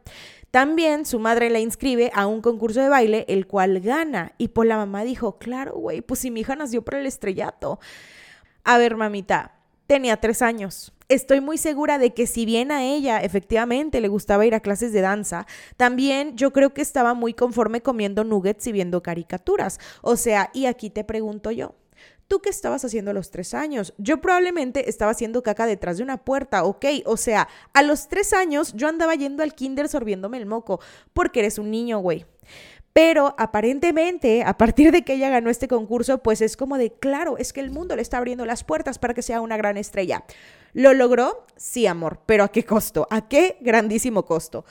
[0.51, 4.33] También su madre la inscribe a un concurso de baile, el cual gana.
[4.37, 7.79] Y pues la mamá dijo, claro, güey, pues si mi hija nació por el estrellato.
[8.63, 9.55] A ver, mamita,
[9.87, 10.93] tenía tres años.
[11.09, 14.93] Estoy muy segura de que si bien a ella efectivamente le gustaba ir a clases
[14.93, 15.45] de danza,
[15.77, 19.79] también yo creo que estaba muy conforme comiendo nuggets y viendo caricaturas.
[20.01, 21.75] O sea, y aquí te pregunto yo,
[22.27, 23.93] ¿Tú qué estabas haciendo a los tres años?
[23.97, 26.85] Yo probablemente estaba haciendo caca detrás de una puerta, ok.
[27.05, 30.79] O sea, a los tres años yo andaba yendo al kinder sorbiéndome el moco,
[31.11, 32.25] porque eres un niño, güey.
[32.93, 37.37] Pero aparentemente, a partir de que ella ganó este concurso, pues es como de, claro,
[37.39, 40.23] es que el mundo le está abriendo las puertas para que sea una gran estrella.
[40.73, 41.45] ¿Lo logró?
[41.55, 43.07] Sí, amor, pero ¿a qué costo?
[43.09, 44.63] ¿A qué grandísimo costo?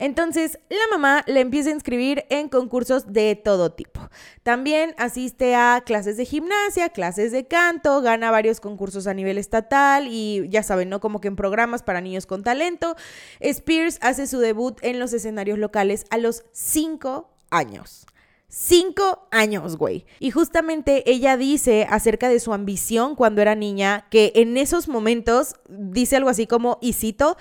[0.00, 4.00] Entonces, la mamá le empieza a inscribir en concursos de todo tipo.
[4.42, 10.08] También asiste a clases de gimnasia, clases de canto, gana varios concursos a nivel estatal
[10.08, 11.00] y ya saben, ¿no?
[11.00, 12.96] Como que en programas para niños con talento.
[13.40, 18.06] Spears hace su debut en los escenarios locales a los cinco años.
[18.48, 20.06] Cinco años, güey.
[20.18, 25.54] Y justamente ella dice acerca de su ambición cuando era niña, que en esos momentos
[25.68, 27.36] dice algo así como, y cito,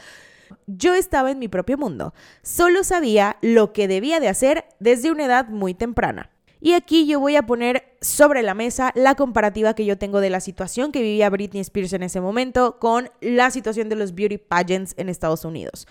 [0.67, 2.13] yo estaba en mi propio mundo.
[2.43, 6.29] Solo sabía lo que debía de hacer desde una edad muy temprana.
[6.61, 10.29] Y aquí yo voy a poner sobre la mesa la comparativa que yo tengo de
[10.29, 14.37] la situación que vivía Britney Spears en ese momento con la situación de los beauty
[14.37, 15.87] pageants en Estados Unidos.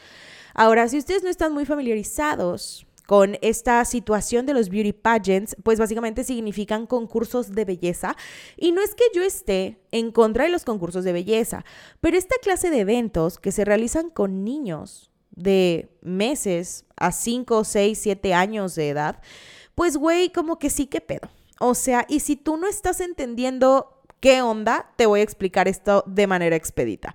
[0.54, 5.78] Ahora, si ustedes no están muy familiarizados con esta situación de los beauty pageants, pues
[5.78, 8.14] básicamente significan concursos de belleza.
[8.58, 11.64] Y no es que yo esté en contra de los concursos de belleza,
[12.02, 17.98] pero esta clase de eventos que se realizan con niños de meses a 5, 6,
[17.98, 19.22] 7 años de edad,
[19.74, 21.30] pues güey, como que sí que pedo.
[21.60, 26.04] O sea, y si tú no estás entendiendo qué onda, te voy a explicar esto
[26.06, 27.14] de manera expedita.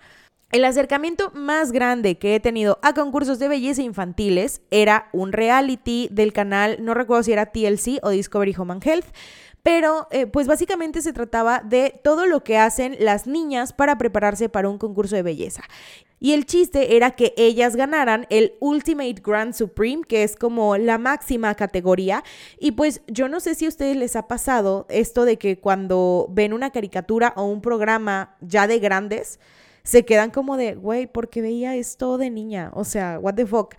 [0.53, 6.09] El acercamiento más grande que he tenido a concursos de belleza infantiles era un reality
[6.11, 9.07] del canal, no recuerdo si era TLC o Discovery Home Health,
[9.63, 14.47] pero eh, pues básicamente se trataba de todo lo que hacen las niñas para prepararse
[14.47, 15.63] para un concurso de belleza.
[16.19, 20.99] Y el chiste era que ellas ganaran el Ultimate Grand Supreme, que es como la
[20.99, 22.23] máxima categoría.
[22.59, 26.27] Y pues yo no sé si a ustedes les ha pasado esto de que cuando
[26.29, 29.39] ven una caricatura o un programa ya de grandes,
[29.83, 32.71] se quedan como de, güey, ¿por qué veía esto de niña?
[32.73, 33.75] O sea, what the fuck.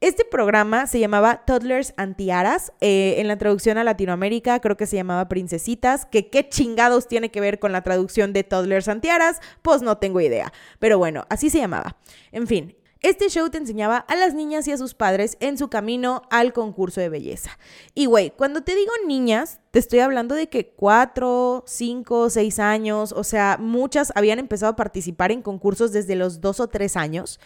[0.00, 2.72] Este programa se llamaba Toddlers Antiaras.
[2.80, 6.04] Eh, en la traducción a Latinoamérica creo que se llamaba Princesitas.
[6.06, 10.20] Que qué chingados tiene que ver con la traducción de Toddlers Antiaras, pues no tengo
[10.20, 10.52] idea.
[10.78, 11.96] Pero bueno, así se llamaba.
[12.32, 15.68] En fin, este show te enseñaba a las niñas y a sus padres en su
[15.68, 17.58] camino al concurso de belleza.
[17.94, 23.12] Y güey, cuando te digo niñas, te estoy hablando de que cuatro, cinco, seis años,
[23.12, 27.40] o sea, muchas habían empezado a participar en concursos desde los dos o tres años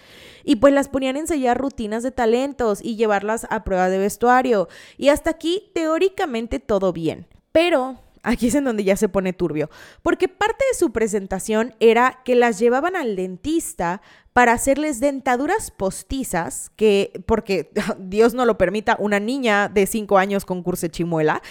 [0.44, 4.68] y pues las ponían a ensayar rutinas de talentos y llevarlas a prueba de vestuario.
[4.96, 7.26] Y hasta aquí, teóricamente, todo bien.
[7.50, 9.70] Pero aquí es en donde ya se pone turbio,
[10.02, 14.02] porque parte de su presentación era que las llevaban al dentista
[14.32, 20.44] para hacerles dentaduras postizas, que, porque Dios no lo permita, una niña de 5 años
[20.44, 21.42] con curse chimuela.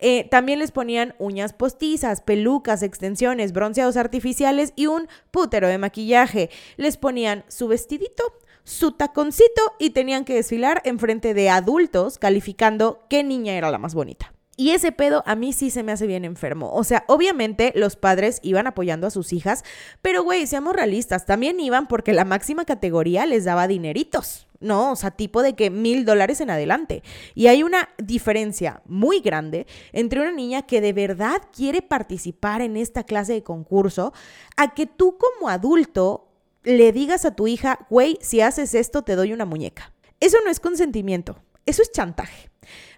[0.00, 6.50] Eh, también les ponían uñas postizas, pelucas, extensiones, bronceados artificiales y un pútero de maquillaje.
[6.76, 8.22] Les ponían su vestidito,
[8.62, 13.78] su taconcito y tenían que desfilar en frente de adultos calificando qué niña era la
[13.78, 14.32] más bonita.
[14.60, 16.72] Y ese pedo a mí sí se me hace bien enfermo.
[16.74, 19.62] O sea, obviamente los padres iban apoyando a sus hijas,
[20.02, 24.48] pero güey, seamos realistas, también iban porque la máxima categoría les daba dineritos.
[24.58, 27.04] No, o sea, tipo de que mil dólares en adelante.
[27.36, 32.76] Y hay una diferencia muy grande entre una niña que de verdad quiere participar en
[32.76, 34.12] esta clase de concurso
[34.56, 36.32] a que tú como adulto
[36.64, 39.92] le digas a tu hija, güey, si haces esto te doy una muñeca.
[40.18, 42.50] Eso no es consentimiento, eso es chantaje.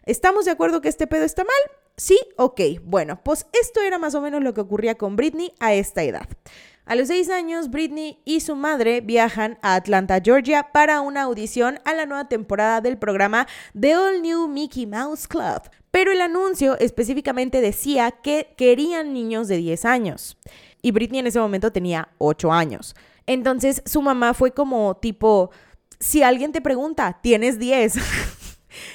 [0.05, 1.77] ¿Estamos de acuerdo que este pedo está mal?
[1.97, 2.61] Sí, ok.
[2.83, 6.29] Bueno, pues esto era más o menos lo que ocurría con Britney a esta edad.
[6.87, 11.79] A los seis años, Britney y su madre viajan a Atlanta, Georgia, para una audición
[11.85, 13.47] a la nueva temporada del programa
[13.79, 15.63] The All New Mickey Mouse Club.
[15.91, 20.37] Pero el anuncio específicamente decía que querían niños de 10 años.
[20.83, 22.97] Y Britney en ese momento tenía 8 años.
[23.27, 25.51] Entonces su mamá fue como tipo,
[25.99, 27.95] si alguien te pregunta, tienes 10.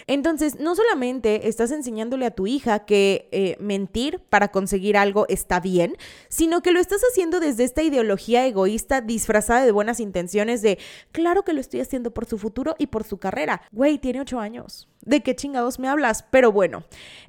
[0.08, 5.60] Entonces, no solamente estás enseñándole a tu hija que eh, mentir para conseguir algo está
[5.60, 5.98] bien,
[6.30, 10.78] sino que lo estás haciendo desde esta ideología egoísta disfrazada de buenas intenciones de,
[11.12, 13.62] claro que lo estoy haciendo por su futuro y por su carrera.
[13.72, 14.88] Güey, tiene ocho años.
[15.02, 16.26] ¿De qué chingados me hablas?
[16.32, 16.84] Pero bueno,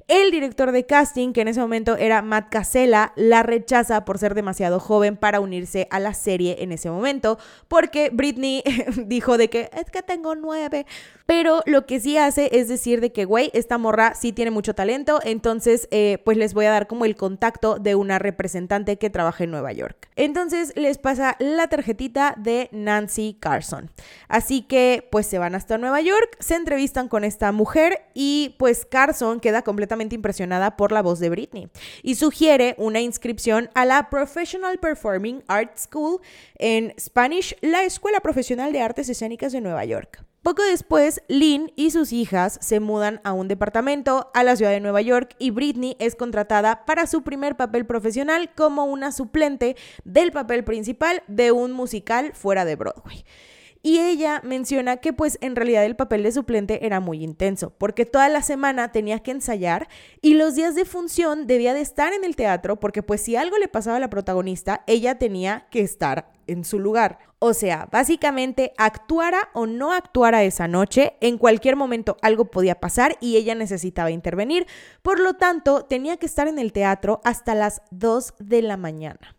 [0.07, 4.33] el director de casting, que en ese momento era Matt Casella, la rechaza por ser
[4.33, 8.63] demasiado joven para unirse a la serie en ese momento, porque Britney
[9.05, 10.87] dijo de que es que tengo nueve.
[11.27, 14.75] Pero lo que sí hace es decir de que, güey, esta morra sí tiene mucho
[14.75, 19.09] talento, entonces eh, pues les voy a dar como el contacto de una representante que
[19.09, 20.09] trabaja en Nueva York.
[20.15, 23.91] Entonces les pasa la tarjetita de Nancy Carson.
[24.27, 28.85] Así que pues se van hasta Nueva York, se entrevistan con esta mujer y pues
[28.85, 31.69] Carson queda completamente impresionada por la voz de Britney
[32.03, 36.21] y sugiere una inscripción a la Professional Performing Arts School
[36.59, 40.26] en Spanish, la Escuela Profesional de Artes Escénicas de Nueva York.
[40.47, 44.79] Poco después, Lynn y sus hijas se mudan a un departamento a la ciudad de
[44.79, 50.31] Nueva York y Britney es contratada para su primer papel profesional como una suplente del
[50.31, 53.25] papel principal de un musical fuera de Broadway.
[53.83, 58.05] Y ella menciona que pues en realidad el papel de suplente era muy intenso, porque
[58.05, 59.89] toda la semana tenía que ensayar
[60.21, 63.57] y los días de función debía de estar en el teatro, porque pues si algo
[63.57, 67.19] le pasaba a la protagonista, ella tenía que estar en su lugar.
[67.39, 73.15] O sea, básicamente actuara o no actuara esa noche, en cualquier momento algo podía pasar
[73.21, 74.65] y ella necesitaba intervenir.
[75.03, 79.35] Por lo tanto, tenía que estar en el teatro hasta las 2 de la mañana.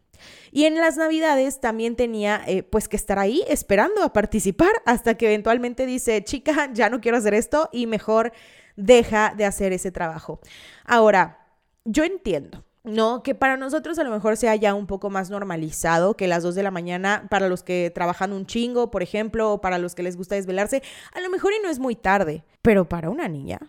[0.52, 5.16] Y en las navidades también tenía eh, pues que estar ahí esperando a participar hasta
[5.16, 8.32] que eventualmente dice, chica, ya no quiero hacer esto y mejor
[8.76, 10.40] deja de hacer ese trabajo.
[10.84, 11.46] Ahora,
[11.84, 12.64] yo entiendo.
[12.88, 16.42] No, que para nosotros a lo mejor sea ya un poco más normalizado que las
[16.42, 19.94] 2 de la mañana, para los que trabajan un chingo, por ejemplo, o para los
[19.94, 23.28] que les gusta desvelarse, a lo mejor y no es muy tarde, pero para una
[23.28, 23.60] niña,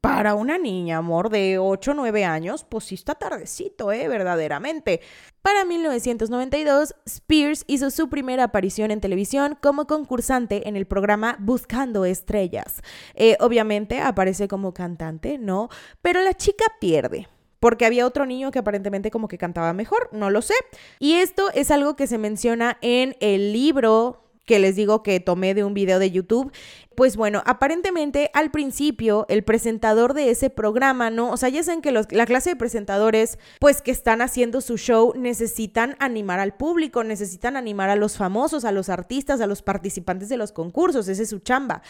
[0.00, 4.08] para una niña, amor, de 8 o 9 años, pues sí está tardecito, ¿eh?
[4.08, 5.00] Verdaderamente.
[5.42, 12.04] Para 1992, Spears hizo su primera aparición en televisión como concursante en el programa Buscando
[12.04, 12.80] Estrellas.
[13.14, 15.68] Eh, obviamente aparece como cantante, ¿no?
[16.00, 17.28] Pero la chica pierde
[17.62, 20.54] porque había otro niño que aparentemente como que cantaba mejor, no lo sé.
[20.98, 25.54] Y esto es algo que se menciona en el libro que les digo que tomé
[25.54, 26.50] de un video de YouTube.
[26.96, 31.30] Pues bueno, aparentemente al principio el presentador de ese programa, ¿no?
[31.30, 35.14] O sea, ya saben que la clase de presentadores, pues que están haciendo su show,
[35.16, 40.28] necesitan animar al público, necesitan animar a los famosos, a los artistas, a los participantes
[40.28, 41.82] de los concursos, ese es su chamba.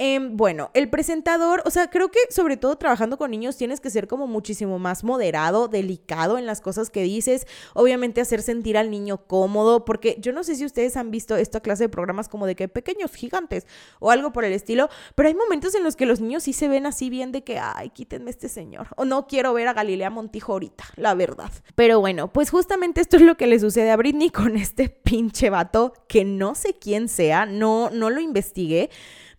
[0.00, 3.90] Em, bueno, el presentador, o sea, creo que sobre todo trabajando con niños tienes que
[3.90, 8.92] ser como muchísimo más moderado, delicado en las cosas que dices, obviamente hacer sentir al
[8.92, 12.46] niño cómodo, porque yo no sé si ustedes han visto esta clase de programas como
[12.46, 13.66] de que pequeños gigantes
[13.98, 16.68] o algo por el estilo, pero hay momentos en los que los niños sí se
[16.68, 20.10] ven así bien de que, ay, quítenme este señor, o no quiero ver a Galilea
[20.10, 21.50] Montijo ahorita, la verdad.
[21.74, 25.50] Pero bueno, pues justamente esto es lo que le sucede a Britney con este pinche
[25.50, 28.90] vato que no sé quién sea, no, no lo investigué.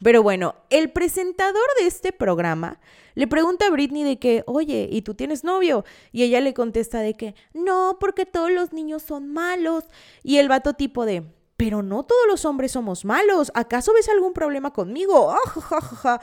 [0.02, 2.80] Pero bueno, el presentador de este programa
[3.16, 5.84] le pregunta a Britney de que, oye, ¿y tú tienes novio?
[6.12, 9.84] Y ella le contesta de que, no, porque todos los niños son malos.
[10.24, 11.24] Y el vato tipo de,
[11.58, 13.52] pero no todos los hombres somos malos.
[13.56, 15.36] ¿Acaso ves algún problema conmigo?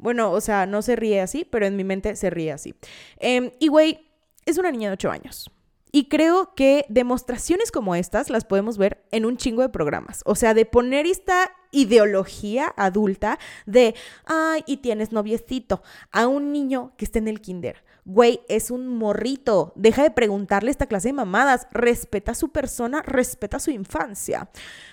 [0.00, 2.72] Bueno, o sea, no se ríe así, pero en mi mente se ríe así.
[3.16, 4.08] Em, y güey,
[4.46, 5.50] es una niña de 8 años.
[5.92, 10.22] Y creo que demostraciones como estas las podemos ver en un chingo de programas.
[10.24, 16.92] O sea, de poner esta ideología adulta de, ay, y tienes noviecito, a un niño
[16.96, 17.84] que está en el kinder.
[18.04, 19.72] Güey, es un morrito.
[19.76, 21.66] Deja de preguntarle esta clase de mamadas.
[21.72, 24.48] Respeta a su persona, respeta su infancia.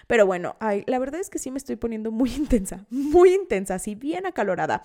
[0.08, 3.75] Pero bueno, ay, la verdad es que sí me estoy poniendo muy intensa, muy intensa,
[3.75, 4.84] así bien acalorada.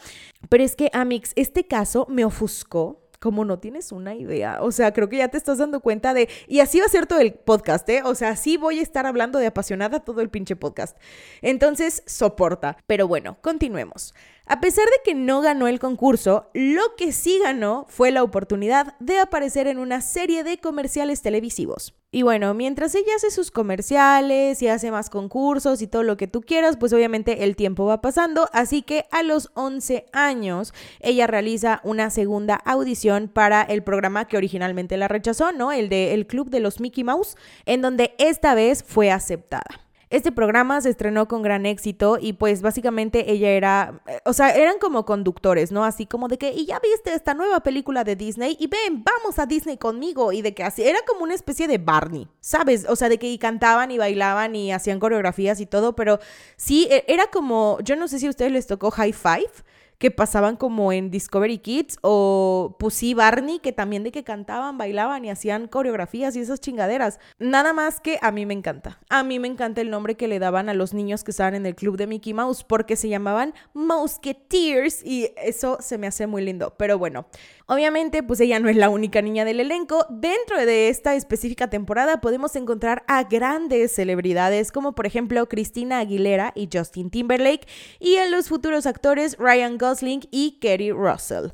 [0.48, 4.58] Pero es que, Amix, este caso me ofuscó como no tienes una idea.
[4.62, 6.28] O sea, creo que ya te estás dando cuenta de...
[6.48, 8.02] Y así va a ser todo el podcast, ¿eh?
[8.04, 10.96] O sea, sí voy a estar hablando de apasionada todo el pinche podcast.
[11.42, 12.78] Entonces, soporta.
[12.86, 14.14] Pero bueno, continuemos.
[14.46, 18.98] A pesar de que no ganó el concurso, lo que sí ganó fue la oportunidad
[18.98, 21.99] de aparecer en una serie de comerciales televisivos.
[22.12, 26.26] Y bueno, mientras ella hace sus comerciales y hace más concursos y todo lo que
[26.26, 31.28] tú quieras, pues obviamente el tiempo va pasando, así que a los 11 años ella
[31.28, 35.70] realiza una segunda audición para el programa que originalmente la rechazó, ¿no?
[35.70, 39.89] El de El Club de los Mickey Mouse, en donde esta vez fue aceptada.
[40.10, 44.50] Este programa se estrenó con gran éxito y pues básicamente ella era, eh, o sea,
[44.50, 45.84] eran como conductores, ¿no?
[45.84, 49.38] Así como de que, y ya viste esta nueva película de Disney y ven, vamos
[49.38, 52.86] a Disney conmigo y de que así, era como una especie de Barney, ¿sabes?
[52.88, 56.18] O sea, de que cantaban y bailaban y hacían coreografías y todo, pero
[56.56, 59.52] sí, e, era como, yo no sé si a ustedes les tocó High Five
[60.00, 65.26] que pasaban como en Discovery Kids o sí Barney que también de que cantaban, bailaban
[65.26, 67.20] y hacían coreografías y esas chingaderas.
[67.38, 68.98] Nada más que a mí me encanta.
[69.10, 71.66] A mí me encanta el nombre que le daban a los niños que estaban en
[71.66, 76.42] el club de Mickey Mouse porque se llamaban Mouseketeers y eso se me hace muy
[76.42, 76.74] lindo.
[76.78, 77.26] Pero bueno,
[77.70, 80.04] obviamente pues ella no es la única niña del elenco.
[80.10, 86.52] Dentro de esta específica temporada podemos encontrar a grandes celebridades como por ejemplo Cristina Aguilera
[86.56, 87.68] y Justin Timberlake
[88.00, 91.52] y a los futuros actores Ryan Gosling y Kerry Russell.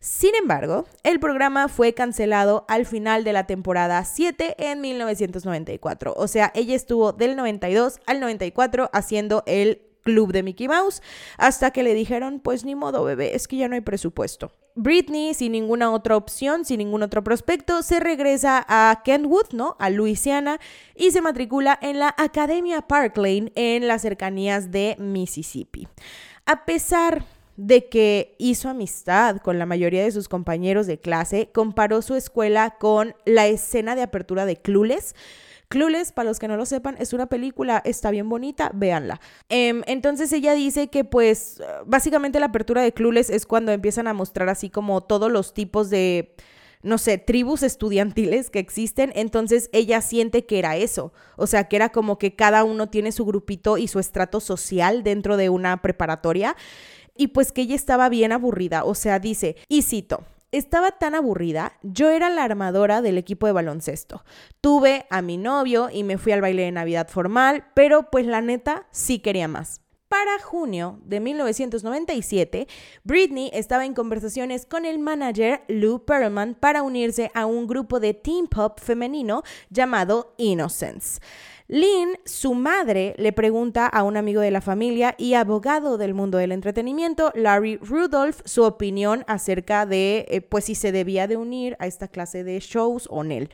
[0.00, 6.14] Sin embargo, el programa fue cancelado al final de la temporada 7 en 1994.
[6.16, 11.02] O sea, ella estuvo del 92 al 94 haciendo el club de Mickey Mouse
[11.36, 14.52] hasta que le dijeron, pues ni modo bebé, es que ya no hay presupuesto.
[14.74, 19.74] Britney, sin ninguna otra opción, sin ningún otro prospecto, se regresa a Kentwood, ¿no?
[19.80, 20.60] A Luisiana
[20.94, 25.88] y se matricula en la Academia Park Lane en las cercanías de Mississippi.
[26.46, 27.24] A pesar
[27.56, 32.76] de que hizo amistad con la mayoría de sus compañeros de clase, comparó su escuela
[32.78, 35.16] con la escena de apertura de Clueless.
[35.68, 39.20] Clueless, para los que no lo sepan, es una película, está bien bonita, véanla.
[39.48, 44.14] Em, entonces ella dice que pues básicamente la apertura de Clueless es cuando empiezan a
[44.14, 46.34] mostrar así como todos los tipos de
[46.82, 51.76] no sé, tribus estudiantiles que existen, entonces ella siente que era eso, o sea, que
[51.76, 55.82] era como que cada uno tiene su grupito y su estrato social dentro de una
[55.82, 56.56] preparatoria.
[57.16, 61.74] Y pues que ella estaba bien aburrida, o sea, dice, y cito, estaba tan aburrida,
[61.82, 64.24] yo era la armadora del equipo de baloncesto.
[64.60, 68.40] Tuve a mi novio y me fui al baile de Navidad formal, pero pues la
[68.40, 69.80] neta sí quería más.
[70.08, 72.66] Para junio de 1997,
[73.04, 78.14] Britney estaba en conversaciones con el manager Lou Pearlman para unirse a un grupo de
[78.14, 81.20] teen pop femenino llamado Innocence.
[81.70, 86.38] Lynn, su madre, le pregunta a un amigo de la familia y abogado del mundo
[86.38, 91.76] del entretenimiento, Larry Rudolph, su opinión acerca de, eh, pues, si se debía de unir
[91.78, 93.46] a esta clase de shows o no.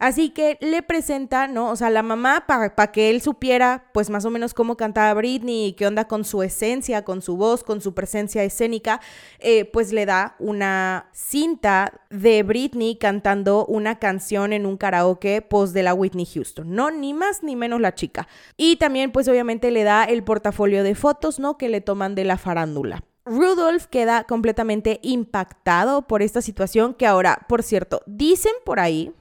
[0.00, 1.70] Así que le presenta, ¿no?
[1.70, 5.66] O sea, la mamá, para que él supiera, pues más o menos cómo cantaba Britney
[5.66, 9.02] y qué onda con su esencia, con su voz, con su presencia escénica,
[9.40, 15.74] eh, pues le da una cinta de Britney cantando una canción en un karaoke, pues
[15.74, 16.90] de la Whitney Houston, ¿no?
[16.90, 18.26] Ni más ni menos la chica.
[18.56, 21.58] Y también, pues obviamente le da el portafolio de fotos, ¿no?
[21.58, 23.04] Que le toman de la farándula.
[23.26, 29.12] Rudolph queda completamente impactado por esta situación que ahora, por cierto, dicen por ahí,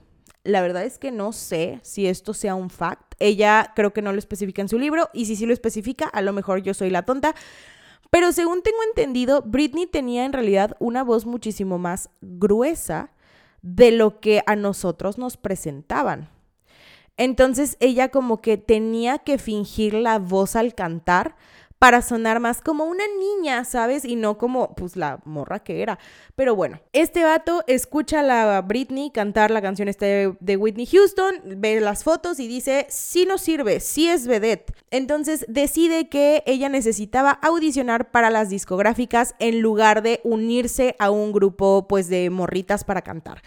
[0.43, 3.15] la verdad es que no sé si esto sea un fact.
[3.19, 6.21] Ella creo que no lo especifica en su libro y si sí lo especifica, a
[6.21, 7.35] lo mejor yo soy la tonta.
[8.09, 13.11] Pero según tengo entendido, Britney tenía en realidad una voz muchísimo más gruesa
[13.61, 16.29] de lo que a nosotros nos presentaban.
[17.17, 21.35] Entonces ella como que tenía que fingir la voz al cantar
[21.79, 24.03] para sonar más como una niña, ¿sabes?
[24.03, 25.97] Y no como, pues, la morra que era.
[26.35, 31.35] Pero bueno, este vato escucha a la Britney cantar la canción este de Whitney Houston,
[31.57, 34.73] ve las fotos y dice, sí no sirve, sí es vedette.
[34.91, 41.31] Entonces decide que ella necesitaba audicionar para las discográficas en lugar de unirse a un
[41.31, 43.41] grupo, pues, de morritas para cantar.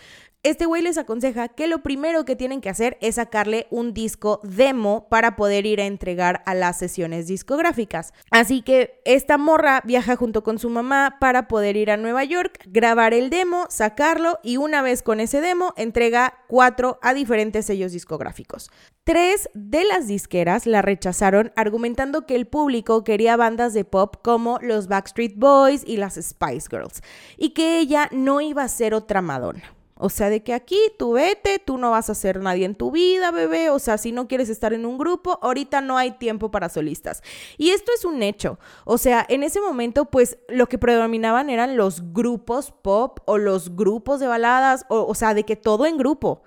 [0.45, 4.41] Este güey les aconseja que lo primero que tienen que hacer es sacarle un disco
[4.43, 8.13] demo para poder ir a entregar a las sesiones discográficas.
[8.33, 12.59] Así que esta morra viaja junto con su mamá para poder ir a Nueva York,
[12.67, 17.93] grabar el demo, sacarlo y una vez con ese demo entrega cuatro a diferentes sellos
[17.93, 18.69] discográficos.
[19.05, 24.59] Tres de las disqueras la rechazaron argumentando que el público quería bandas de pop como
[24.61, 27.01] los Backstreet Boys y las Spice Girls
[27.37, 29.63] y que ella no iba a ser otra Madonna.
[30.05, 32.91] O sea, de que aquí tú vete, tú no vas a ser nadie en tu
[32.91, 33.71] vida, bebé.
[33.71, 37.23] O sea, si no quieres estar en un grupo, ahorita no hay tiempo para solistas.
[37.57, 38.59] Y esto es un hecho.
[38.85, 43.77] O sea, en ese momento, pues lo que predominaban eran los grupos pop o los
[43.77, 46.43] grupos de baladas, o, o sea, de que todo en grupo.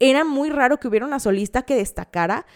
[0.00, 2.46] Era muy raro que hubiera una solista que destacara.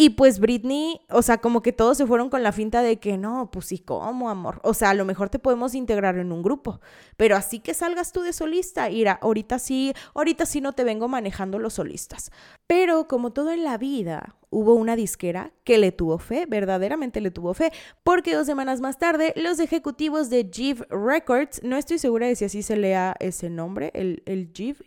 [0.00, 3.18] Y pues Britney, o sea, como que todos se fueron con la finta de que
[3.18, 4.60] no, pues sí, ¿cómo, amor?
[4.62, 6.80] O sea, a lo mejor te podemos integrar en un grupo,
[7.16, 11.08] pero así que salgas tú de solista, Ira, ahorita sí, ahorita sí no te vengo
[11.08, 12.30] manejando los solistas.
[12.68, 17.30] Pero como todo en la vida, hubo una disquera que le tuvo fe, verdaderamente le
[17.30, 17.72] tuvo fe,
[18.02, 22.44] porque dos semanas más tarde los ejecutivos de Jive Records, no estoy segura de si
[22.44, 24.78] así se lea ese nombre, el, el Jive,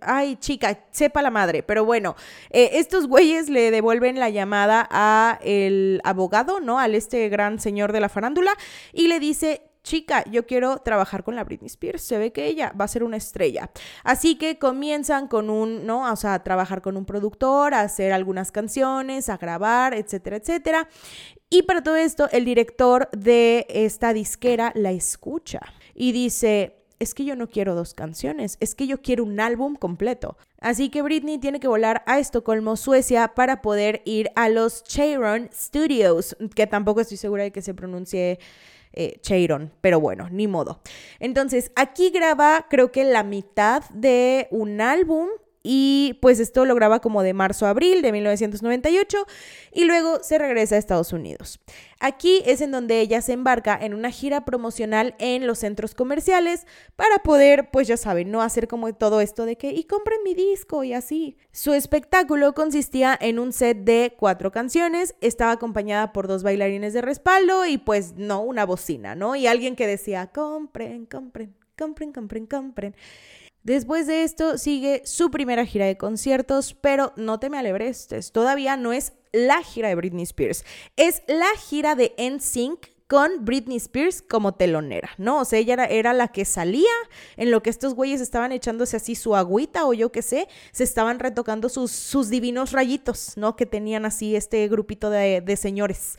[0.00, 2.16] ay chica, sepa la madre, pero bueno,
[2.50, 6.78] eh, estos güeyes le devuelven la llamada a el abogado, ¿no?
[6.78, 8.52] Al este gran señor de la farándula
[8.92, 12.72] y le dice, chica, yo quiero trabajar con la Britney Spears, se ve que ella
[12.78, 13.70] va a ser una estrella.
[14.04, 16.10] Así que comienzan con un, ¿no?
[16.10, 20.88] O sea, a trabajar con un productor, a hacer algunas canciones, a grabar, etcétera, etcétera.
[21.50, 25.60] Y para todo esto, el director de esta disquera la escucha
[25.94, 29.74] y dice, es que yo no quiero dos canciones, es que yo quiero un álbum
[29.74, 30.36] completo.
[30.60, 35.50] Así que Britney tiene que volar a Estocolmo, Suecia, para poder ir a los Cheiron
[35.52, 38.38] Studios, que tampoco estoy segura de que se pronuncie
[38.92, 40.80] eh, Cheiron, pero bueno, ni modo.
[41.20, 45.28] Entonces, aquí graba creo que la mitad de un álbum
[45.62, 49.26] y pues esto lo graba como de marzo a abril de 1998
[49.72, 51.60] y luego se regresa a Estados Unidos.
[52.00, 56.66] Aquí es en donde ella se embarca en una gira promocional en los centros comerciales
[56.96, 60.34] para poder, pues ya saben, no hacer como todo esto de que y compren mi
[60.34, 61.36] disco y así.
[61.52, 67.02] Su espectáculo consistía en un set de cuatro canciones, estaba acompañada por dos bailarines de
[67.02, 69.36] respaldo y pues no una bocina, ¿no?
[69.36, 72.96] Y alguien que decía, compren, compren, compren, compren, compren.
[73.62, 78.76] Después de esto sigue su primera gira de conciertos, pero no te me alebrestes, todavía
[78.76, 80.64] no es la gira de Britney Spears,
[80.96, 85.40] es la gira de NSYNC con Britney Spears como telonera, ¿no?
[85.40, 86.90] O sea, ella era, la que salía
[87.36, 90.82] en lo que estos güeyes estaban echándose así su agüita o yo qué sé, se
[90.82, 93.54] estaban retocando sus, sus divinos rayitos, ¿no?
[93.54, 96.16] Que tenían así este grupito de, de señores.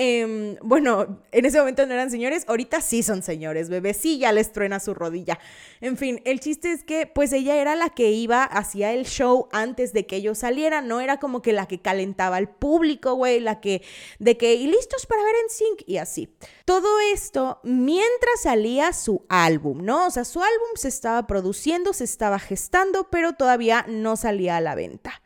[0.00, 4.30] Em, bueno, en ese momento no eran señores, ahorita sí son señores, bebé, sí ya
[4.30, 5.40] les truena su rodilla.
[5.80, 9.48] En fin, el chiste es que pues ella era la que iba hacia el show
[9.50, 13.40] antes de que ellos salieran, no era como que la que calentaba al público, güey,
[13.40, 13.82] la que
[14.20, 16.32] de que y listos para ver en sync y así.
[16.64, 20.06] Todo esto mientras salía su álbum, ¿no?
[20.06, 24.60] O sea, su álbum se estaba produciendo, se estaba gestando, pero todavía no salía a
[24.60, 25.22] la venta.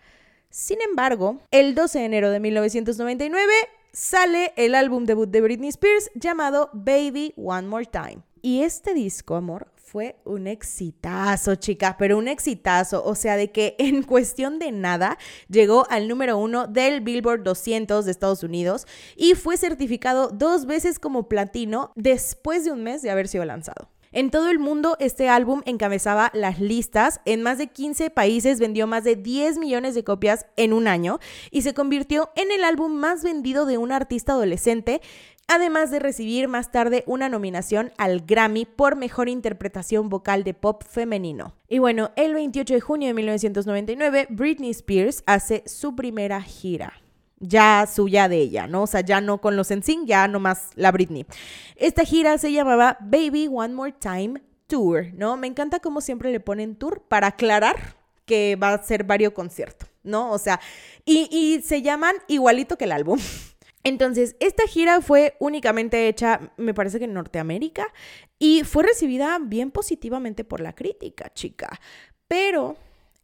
[0.48, 3.52] Sin embargo, el 12 de enero de 1999
[3.92, 8.22] sale el álbum debut de Britney Spears llamado Baby One More Time.
[8.40, 13.04] Y este disco, amor, fue un exitazo, chica, pero un exitazo.
[13.04, 15.18] O sea, de que en cuestión de nada
[15.48, 18.86] llegó al número uno del Billboard 200 de Estados Unidos
[19.16, 23.88] y fue certificado dos veces como platino después de un mes de haber sido lanzado.
[24.12, 27.20] En todo el mundo, este álbum encabezaba las listas.
[27.24, 31.18] En más de 15 países vendió más de 10 millones de copias en un año
[31.50, 35.00] y se convirtió en el álbum más vendido de un artista adolescente
[35.48, 40.82] además de recibir más tarde una nominación al Grammy por Mejor Interpretación Vocal de Pop
[40.84, 41.54] Femenino.
[41.68, 47.02] Y bueno, el 28 de junio de 1999, Britney Spears hace su primera gira
[47.42, 48.84] ya suya de ella, ¿no?
[48.84, 51.26] O sea, ya no con los NSYNC, ya nomás la Britney.
[51.76, 55.36] Esta gira se llamaba Baby One More Time Tour, ¿no?
[55.36, 59.88] Me encanta cómo siempre le ponen tour para aclarar que va a ser varios conciertos,
[60.04, 60.30] ¿no?
[60.30, 60.60] O sea,
[61.04, 63.18] y, y se llaman igualito que el álbum.
[63.84, 67.92] Entonces, esta gira fue únicamente hecha, me parece que en Norteamérica,
[68.38, 71.80] y fue recibida bien positivamente por la crítica, chica.
[72.28, 72.76] Pero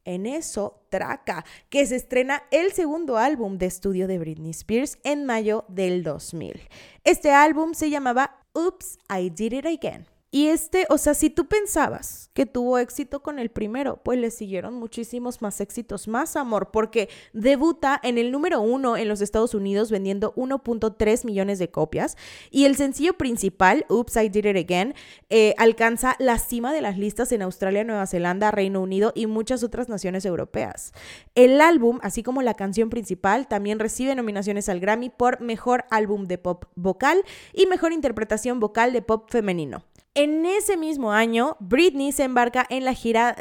[0.09, 5.27] en eso, Traca, que se estrena el segundo álbum de estudio de Britney Spears en
[5.27, 6.63] mayo del 2000.
[7.05, 10.07] Este álbum se llamaba Oops, I Did It Again.
[10.31, 14.31] Y este, o sea, si tú pensabas que tuvo éxito con el primero, pues le
[14.31, 19.55] siguieron muchísimos más éxitos, más amor, porque debuta en el número uno en los Estados
[19.55, 22.19] Unidos vendiendo 1.3 millones de copias
[22.51, 24.95] y el sencillo principal, Oops, I Did It Again,
[25.31, 29.63] eh, alcanza la cima de las listas en Australia, Nueva Zelanda, Reino Unido y muchas
[29.63, 30.93] otras naciones europeas.
[31.35, 36.27] El álbum, así como la canción principal, también recibe nominaciones al Grammy por Mejor Álbum
[36.27, 37.25] de Pop Vocal
[37.55, 39.85] y Mejor Interpretación Vocal de Pop Femenino.
[40.15, 43.37] En ese mismo año, Britney se embarca en la gira,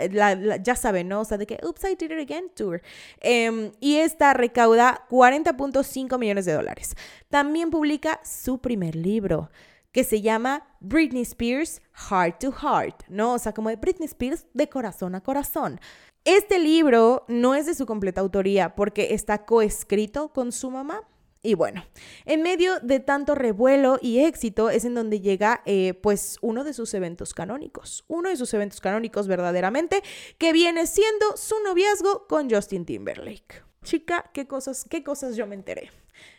[0.62, 1.22] ya saben, ¿no?
[1.22, 2.82] O sea, de que Oops, I Did It Again Tour.
[3.20, 6.96] Em, y esta recauda 40.5 millones de dólares.
[7.30, 9.50] También publica su primer libro,
[9.92, 13.34] que se llama Britney Spears Heart to Heart, ¿no?
[13.34, 15.80] O sea, como de Britney Spears de corazón a corazón.
[16.26, 21.02] Este libro no es de su completa autoría porque está coescrito con su mamá.
[21.42, 21.86] Y bueno,
[22.26, 26.74] en medio de tanto revuelo y éxito es en donde llega eh, pues uno de
[26.74, 30.02] sus eventos canónicos, uno de sus eventos canónicos verdaderamente,
[30.38, 33.64] que viene siendo su noviazgo con Justin Timberlake.
[33.84, 35.92] Chica, qué cosas, qué cosas yo me enteré.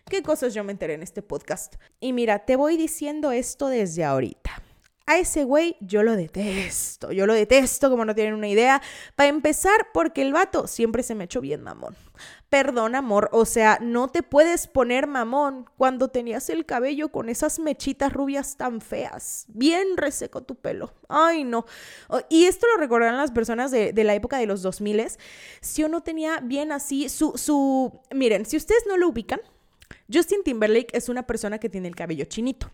[0.06, 1.76] Qué cosas yo me enteré en este podcast.
[2.00, 4.62] Y mira, te voy diciendo esto desde ahorita.
[5.06, 8.82] A ese güey yo lo detesto, yo lo detesto como no tienen una idea.
[9.16, 11.96] Para empezar, porque el vato siempre se me echó bien mamón.
[12.50, 17.58] Perdón, amor, o sea, no te puedes poner mamón cuando tenías el cabello con esas
[17.58, 19.44] mechitas rubias tan feas.
[19.48, 20.94] Bien reseco tu pelo.
[21.08, 21.66] Ay, no.
[22.30, 25.08] Y esto lo recordarán las personas de, la época de los 2000.
[25.60, 28.00] Si uno tenía bien así su, su...
[28.14, 29.40] Miren, si ustedes no lo ubican,
[30.10, 32.70] Justin Timberlake es una persona que tiene el cabello chinito.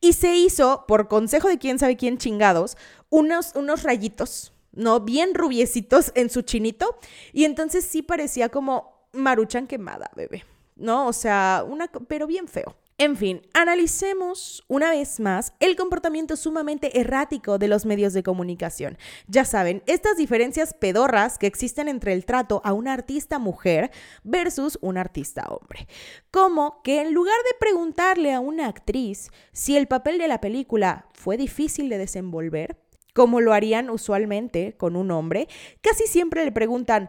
[0.00, 2.78] Y se hizo, por consejo de quién sabe quién chingados,
[3.10, 5.00] unos, unos rayitos, ¿no?
[5.00, 6.98] Bien rubiecitos en su chinito.
[7.32, 10.44] Y entonces sí parecía como maruchan quemada, bebé.
[10.76, 11.06] ¿No?
[11.06, 12.76] O sea, una, pero bien feo.
[12.96, 18.98] En fin, analicemos una vez más el comportamiento sumamente errático de los medios de comunicación.
[19.26, 23.90] Ya saben, estas diferencias pedorras que existen entre el trato a una artista mujer
[24.22, 25.88] versus un artista hombre.
[26.30, 31.08] Como que en lugar de preguntarle a una actriz si el papel de la película
[31.14, 32.78] fue difícil de desenvolver,
[33.12, 35.48] como lo harían usualmente con un hombre,
[35.80, 37.08] casi siempre le preguntan,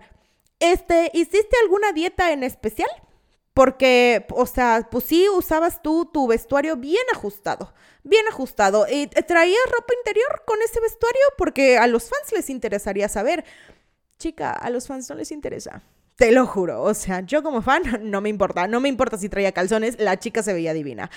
[0.59, 2.89] este, ¿hiciste alguna dieta en especial?
[3.53, 8.85] Porque, o sea, pues sí usabas tú tu vestuario bien ajustado, bien ajustado.
[8.91, 11.21] ¿Y traías ropa interior con ese vestuario?
[11.37, 13.45] Porque a los fans les interesaría saber.
[14.17, 15.81] Chica, a los fans no les interesa.
[16.17, 16.81] Te lo juro.
[16.83, 18.67] O sea, yo como fan no me importa.
[18.67, 21.09] No me importa si traía calzones, la chica se veía divina.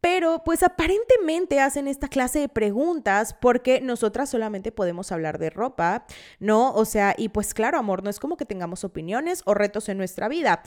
[0.00, 6.06] Pero pues aparentemente hacen esta clase de preguntas porque nosotras solamente podemos hablar de ropa,
[6.38, 6.72] ¿no?
[6.74, 9.98] O sea, y pues claro, amor, no es como que tengamos opiniones o retos en
[9.98, 10.62] nuestra vida.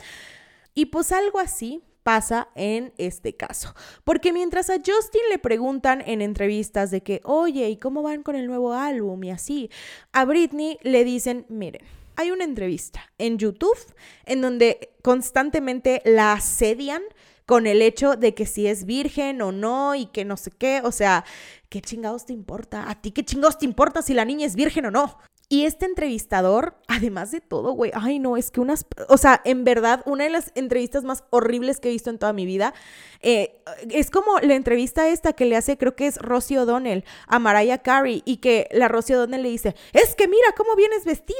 [0.74, 3.74] Y pues algo así pasa en este caso.
[4.04, 8.36] Porque mientras a Justin le preguntan en entrevistas de que, oye, ¿y cómo van con
[8.36, 9.24] el nuevo álbum?
[9.24, 9.70] Y así,
[10.12, 11.82] a Britney le dicen, miren,
[12.16, 13.78] hay una entrevista en YouTube
[14.26, 17.02] en donde constantemente la asedian
[17.46, 20.80] con el hecho de que si es virgen o no y que no sé qué,
[20.84, 21.24] o sea,
[21.68, 22.90] ¿qué chingados te importa?
[22.90, 25.18] ¿A ti qué chingados te importa si la niña es virgen o no?
[25.48, 29.64] Y este entrevistador, además de todo, güey, ay no, es que unas, o sea, en
[29.64, 32.74] verdad, una de las entrevistas más horribles que he visto en toda mi vida,
[33.20, 37.38] eh, es como la entrevista esta que le hace, creo que es Rosie O'Donnell a
[37.38, 41.38] Mariah Carey, y que la Rosie O'Donnell le dice, es que mira cómo vienes vestida,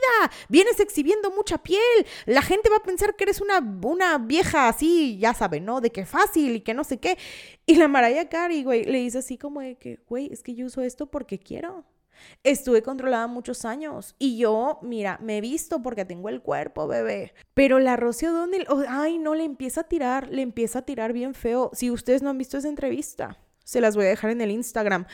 [0.49, 1.81] vienes exhibiendo mucha piel,
[2.27, 5.81] la gente va a pensar que eres una, una vieja así, ya saben, ¿no?
[5.81, 7.19] De que fácil y que no sé qué.
[7.67, 10.67] Y la Mariah Carey, güey, le dice así como de que, güey, es que yo
[10.67, 11.85] uso esto porque quiero.
[12.43, 17.35] Estuve controlada muchos años y yo, mira, me he visto porque tengo el cuerpo, bebé.
[17.55, 21.35] Pero la Rocío O'Donnell, ay, no, le empieza a tirar, le empieza a tirar bien
[21.35, 21.71] feo.
[21.73, 25.07] Si ustedes no han visto esa entrevista, se las voy a dejar en el Instagram.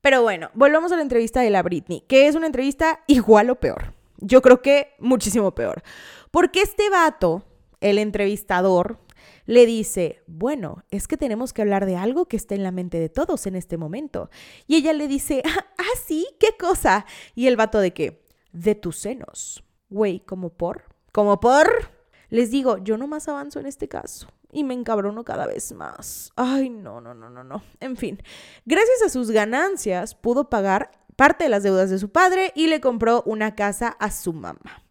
[0.00, 3.56] Pero bueno, volvamos a la entrevista de la Britney, que es una entrevista igual o
[3.56, 3.92] peor.
[4.18, 5.82] Yo creo que muchísimo peor.
[6.30, 7.44] Porque este vato,
[7.80, 8.98] el entrevistador,
[9.46, 12.98] le dice, bueno, es que tenemos que hablar de algo que está en la mente
[12.98, 14.30] de todos en este momento.
[14.66, 17.06] Y ella le dice, ah, sí, ¿qué cosa?
[17.34, 18.24] Y el vato de qué?
[18.52, 19.64] De tus senos.
[19.88, 20.84] Güey, ¿como por?
[21.12, 21.90] ¿Como por?
[22.28, 26.32] Les digo, yo no más avanzo en este caso y me encabrono cada vez más.
[26.36, 27.62] Ay, no, no, no, no, no.
[27.80, 28.22] En fin,
[28.64, 32.80] gracias a sus ganancias pudo pagar parte de las deudas de su padre y le
[32.80, 34.82] compró una casa a su mamá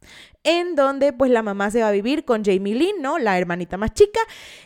[0.43, 3.17] en donde pues la mamá se va a vivir con Jamie Lynn, ¿no?
[3.17, 4.19] La hermanita más chica.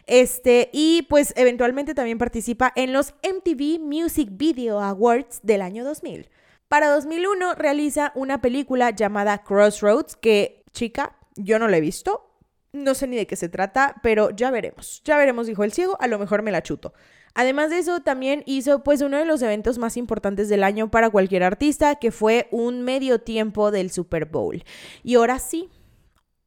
[0.05, 6.29] Este, y pues eventualmente también participa en los MTV Music Video Awards del año 2000.
[6.67, 12.29] Para 2001 realiza una película llamada Crossroads que, chica, yo no la he visto.
[12.73, 15.01] No sé ni de qué se trata, pero ya veremos.
[15.05, 16.93] Ya veremos, dijo el ciego, a lo mejor me la chuto.
[17.35, 21.09] Además de eso, también hizo pues uno de los eventos más importantes del año para
[21.09, 24.63] cualquier artista, que fue un medio tiempo del Super Bowl.
[25.03, 25.69] Y ahora sí,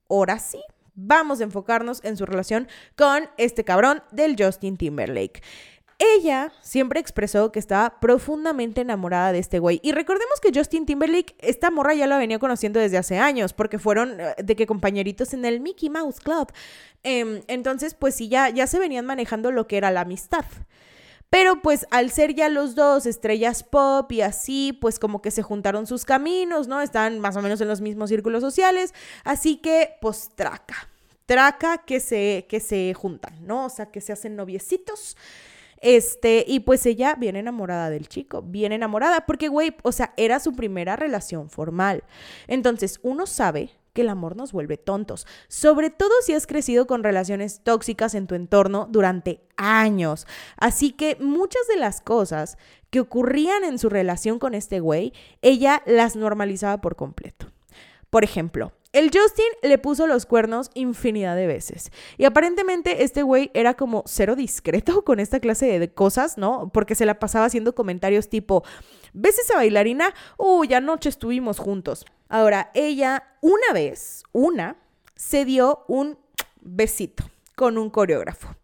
[0.08, 0.60] ahora sí,
[0.94, 5.42] vamos a enfocarnos en su relación con este cabrón del Justin Timberlake.
[5.98, 9.80] Ella siempre expresó que estaba profundamente enamorada de este güey.
[9.82, 13.78] Y recordemos que Justin Timberlake, esta morra ya la venía conociendo desde hace años, porque
[13.78, 16.52] fueron eh, de que compañeritos en el Mickey Mouse Club.
[17.02, 20.44] Em, entonces, pues sí, ya, ya se venían manejando lo que era la amistad.
[21.30, 25.42] Pero pues al ser ya los dos estrellas pop y así, pues como que se
[25.42, 26.80] juntaron sus caminos, ¿no?
[26.80, 28.94] Están más o menos en los mismos círculos sociales.
[29.24, 30.88] Así que, pues traca.
[31.24, 33.64] Traca que se, que se juntan, ¿no?
[33.66, 35.16] O sea, que se hacen noviecitos.
[35.80, 40.40] Este, y pues ella viene enamorada del chico, bien enamorada, porque, güey, o sea, era
[40.40, 42.04] su primera relación formal.
[42.46, 47.02] Entonces, uno sabe que el amor nos vuelve tontos, sobre todo si has crecido con
[47.02, 50.26] relaciones tóxicas en tu entorno durante años.
[50.58, 52.58] Así que muchas de las cosas
[52.90, 57.46] que ocurrían en su relación con este güey, ella las normalizaba por completo.
[58.10, 61.92] Por ejemplo, el Justin le puso los cuernos infinidad de veces.
[62.16, 66.70] Y aparentemente este güey era como cero discreto con esta clase de cosas, ¿no?
[66.72, 68.64] Porque se la pasaba haciendo comentarios tipo,
[69.12, 70.14] ¿ves esa bailarina?
[70.38, 72.06] Uy, anoche estuvimos juntos.
[72.30, 74.78] Ahora, ella una vez, una,
[75.14, 76.18] se dio un
[76.62, 77.24] besito
[77.56, 78.54] con un coreógrafo.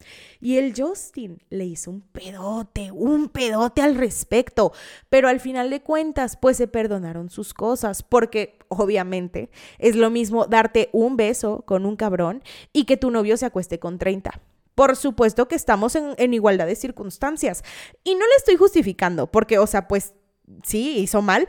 [0.40, 4.72] Y el Justin le hizo un pedote, un pedote al respecto.
[5.08, 10.46] Pero al final de cuentas, pues se perdonaron sus cosas, porque obviamente es lo mismo
[10.46, 12.42] darte un beso con un cabrón
[12.72, 14.40] y que tu novio se acueste con 30.
[14.74, 17.62] Por supuesto que estamos en, igualdad de circunstancias.
[18.04, 20.14] Y no le estoy justificando, porque, o sea, pues
[20.62, 21.46] sí, hizo mal,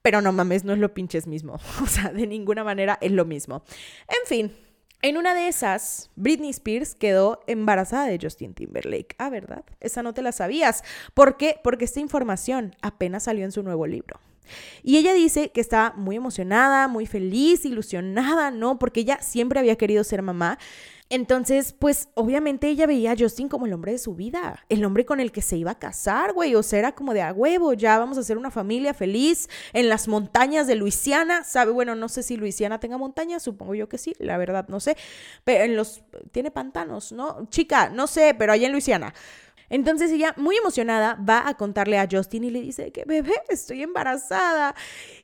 [0.00, 1.58] pero no mames, no es lo pinches mismo.
[1.82, 3.62] O sea, de ninguna manera es lo mismo.
[4.08, 4.56] En fin,
[5.02, 9.16] en una de esas, Britney Spears quedó embarazada de Justin Timberlake.
[9.18, 9.64] Ah, ¿verdad?
[9.80, 10.82] Esa no te la sabías.
[11.12, 11.58] ¿Por qué?
[11.62, 14.20] Porque esta información apenas salió en su nuevo libro.
[14.82, 18.78] Y ella dice que está muy emocionada, muy feliz, ilusionada, ¿no?
[18.78, 20.58] Porque ella siempre había querido ser mamá
[21.12, 25.04] entonces, pues obviamente ella veía a Justin como el hombre de su vida, el hombre
[25.04, 27.74] con el que se iba a casar, güey, o sea, era como de a huevo,
[27.74, 32.08] ya vamos a hacer una familia feliz en las montañas de Luisiana, sabe, bueno, no
[32.08, 34.96] sé si Luisiana tenga montañas, supongo yo que sí, la verdad no sé,
[35.44, 37.46] pero en los, tiene pantanos, ¿no?
[37.50, 39.12] Chica, no sé, pero allá en Luisiana.
[39.72, 43.82] Entonces ella, muy emocionada, va a contarle a Justin y le dice que, bebé, estoy
[43.82, 44.74] embarazada.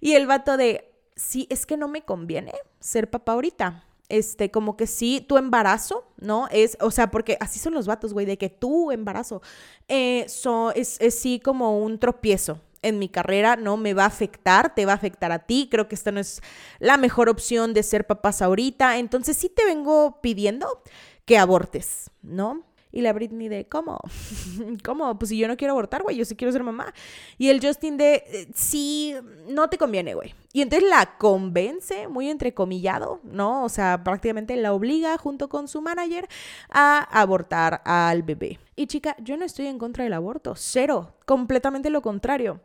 [0.00, 4.76] Y el vato de, sí, es que no me conviene ser papá ahorita este, como
[4.76, 6.48] que sí, tu embarazo, ¿no?
[6.50, 9.42] Es, o sea, porque así son los vatos, güey, de que tu embarazo
[9.86, 10.26] eh,
[10.74, 13.76] es, es sí como un tropiezo en mi carrera, ¿no?
[13.76, 16.40] Me va a afectar, te va a afectar a ti, creo que esta no es
[16.78, 20.82] la mejor opción de ser papás ahorita, entonces sí te vengo pidiendo
[21.24, 22.64] que abortes, ¿no?
[22.98, 24.00] Y la Britney de, ¿cómo?
[24.84, 25.16] ¿Cómo?
[25.20, 26.92] Pues si yo no quiero abortar, güey, yo sí quiero ser mamá.
[27.38, 29.14] Y el Justin de, eh, sí,
[29.46, 30.34] no te conviene, güey.
[30.52, 33.62] Y entonces la convence, muy entrecomillado, ¿no?
[33.62, 36.26] O sea, prácticamente la obliga junto con su manager
[36.70, 38.58] a abortar al bebé.
[38.74, 42.62] Y chica, yo no estoy en contra del aborto, cero, completamente lo contrario.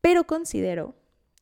[0.00, 0.94] Pero considero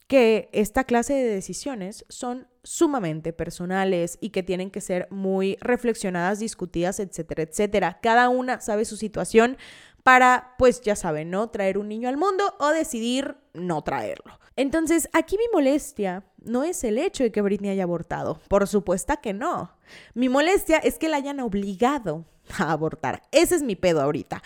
[0.09, 6.39] que esta clase de decisiones son sumamente personales y que tienen que ser muy reflexionadas,
[6.39, 7.99] discutidas, etcétera, etcétera.
[8.03, 9.57] Cada una sabe su situación
[10.03, 11.49] para, pues ya saben, ¿no?
[11.49, 14.39] Traer un niño al mundo o decidir no traerlo.
[14.55, 18.39] Entonces, aquí mi molestia no es el hecho de que Britney haya abortado.
[18.49, 19.71] Por supuesto que no.
[20.13, 22.27] Mi molestia es que la hayan obligado
[22.59, 23.23] a abortar.
[23.33, 24.43] Ese es mi pedo ahorita.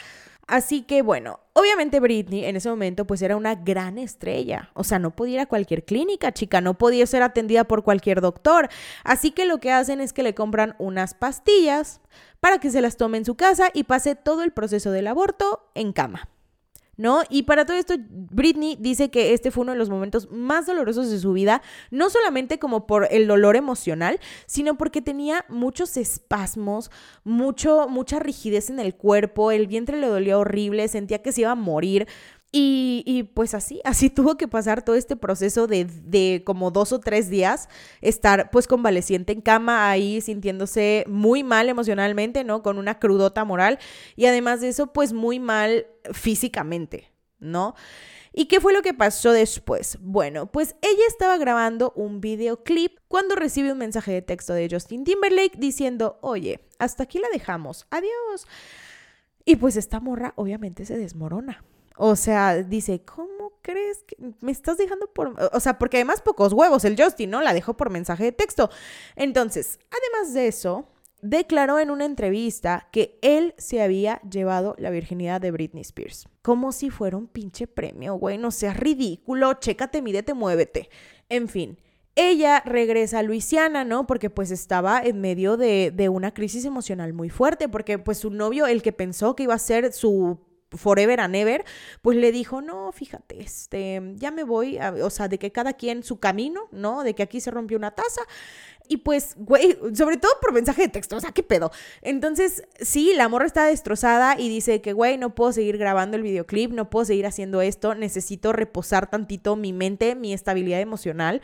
[0.47, 4.99] Así que bueno, obviamente Britney en ese momento pues era una gran estrella, o sea,
[4.99, 8.69] no podía ir a cualquier clínica, chica, no podía ser atendida por cualquier doctor.
[9.05, 12.01] Así que lo que hacen es que le compran unas pastillas
[12.41, 15.71] para que se las tome en su casa y pase todo el proceso del aborto
[15.75, 16.29] en cama.
[17.03, 17.23] ¿No?
[17.29, 21.11] Y para todo esto, Britney dice que este fue uno de los momentos más dolorosos
[21.11, 26.93] de su vida, no solamente como por el dolor emocional, sino porque tenía muchos espasmos,
[27.25, 31.51] mucho, mucha rigidez en el cuerpo, el vientre le dolía horrible, sentía que se iba
[31.51, 32.07] a morir.
[32.55, 37.01] Y, pues así, así tuvo que pasar todo este proceso de, de, como dos o
[37.01, 37.69] tres días,
[38.03, 42.63] estar pues convaleciente en cama ahí, sintiéndose muy mal emocionalmente, ¿no?
[42.63, 43.79] Con una crudota moral
[44.17, 47.75] y además de eso, pues muy mal físicamente, ¿no?
[48.35, 49.99] ¿Y qué fue lo que pasó después?
[50.01, 55.05] Bueno, pues ella estaba grabando un videoclip cuando recibe un mensaje de texto de Justin
[55.05, 58.47] Timberlake diciendo, oye, hasta aquí la dejamos, adiós.
[59.45, 61.63] Y pues esta morra obviamente se desmorona.
[61.97, 65.35] O sea, dice, ¿cómo crees que me estás dejando por...
[65.53, 67.41] O sea, porque además pocos huevos el Justin, ¿no?
[67.41, 68.71] La dejó por mensaje de texto.
[69.17, 70.87] Entonces, además de eso,
[71.23, 76.29] declaró en una entrevista que él se había llevado la virginidad de Britney Spears.
[76.43, 78.39] Como si fuera un pinche premio, güey.
[78.39, 80.91] No seas ridículo, chécate, mídete, muévete.
[81.29, 81.79] En fin.
[82.15, 84.07] Ella regresa a Luisiana, ¿no?
[84.07, 88.31] Porque pues estaba en medio de, de una crisis emocional muy fuerte, porque pues su
[88.31, 90.39] novio, el que pensó que iba a ser su
[90.77, 91.65] forever and ever,
[92.01, 96.03] pues le dijo, no, fíjate, este, ya me voy, o sea, de que cada quien
[96.03, 97.05] su camino, ¿no?
[97.05, 98.23] De que aquí se rompió una taza.
[98.89, 101.71] Y pues, güey, sobre todo por mensaje de texto, o sea, ¿qué pedo?
[102.03, 106.23] Entonces, sí, la morra está destrozada y dice que, güey, no puedo seguir grabando el
[106.23, 111.43] videoclip, no puedo seguir haciendo esto, necesito reposar tantito mi mente, mi estabilidad emocional.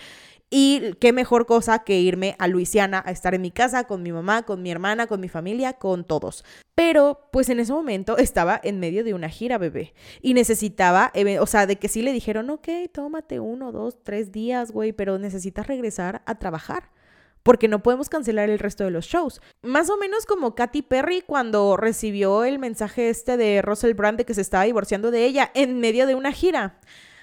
[0.51, 4.13] Y qué mejor cosa que irme a Luisiana a estar en mi casa con mi
[4.13, 6.45] mamá, con mi hermana, con mi familia, con todos.
[6.75, 9.95] Pero pues en ese momento estaba en medio de una gira, bebé.
[10.23, 14.73] Y necesitaba, o sea, de que sí le dijeron, ok, tómate uno, dos, tres días,
[14.73, 16.91] güey, pero necesitas regresar a trabajar
[17.43, 19.41] porque no podemos cancelar el resto de los shows.
[19.63, 24.27] Más o menos como Katy Perry cuando recibió el mensaje este de Russell Brand de
[24.27, 26.79] que se estaba divorciando de ella en medio de una gira.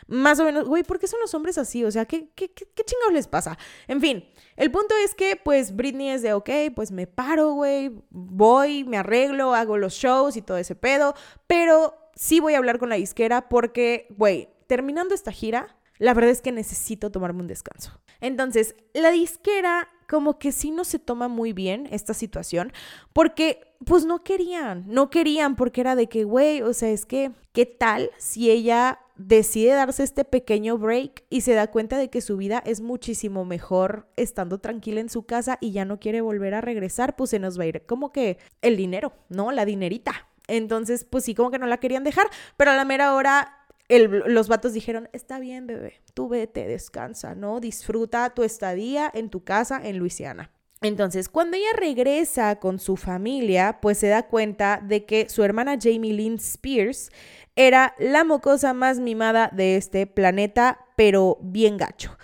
[0.08, 1.84] Más o menos, güey, ¿por qué son los hombres así?
[1.84, 3.58] O sea, ¿qué, qué, qué, chingados les pasa?
[3.88, 4.26] En fin,
[4.56, 8.98] el punto es que, pues, Britney es de, ok, pues me paro, güey, voy, me
[8.98, 11.16] arreglo, hago los shows y todo ese pedo,
[11.48, 16.32] pero sí voy a hablar con la disquera porque, güey, terminando esta gira, la verdad
[16.32, 18.00] es que necesito tomarme un descanso.
[18.22, 22.72] Entonces, la disquera como que sí no se toma muy bien esta situación
[23.14, 27.32] porque pues no querían, no querían porque era de que, güey, o sea, es que,
[27.54, 32.22] ¿qué tal si ella decide darse este pequeño break y se da cuenta de que
[32.22, 36.54] su vida es muchísimo mejor estando tranquila en su casa y ya no quiere volver
[36.54, 39.52] a regresar, pues se nos va a ir como que el dinero, ¿no?
[39.52, 40.28] La dinerita.
[40.48, 44.48] Entonces, pues sí, como que no la querían dejar, pero a la mera hora los
[44.48, 47.60] vatos dijeron, está bien, bebé, tú vete, descansa, ¿no?
[47.60, 50.52] Disfruta tu estadía en tu casa en Luisiana.
[50.82, 55.78] Entonces, cuando ella regresa con su familia, pues se da cuenta de que su hermana
[55.82, 57.10] Jamie Lynn Spears
[57.56, 62.18] era la mocosa más mimada de este planeta, pero bien gacho.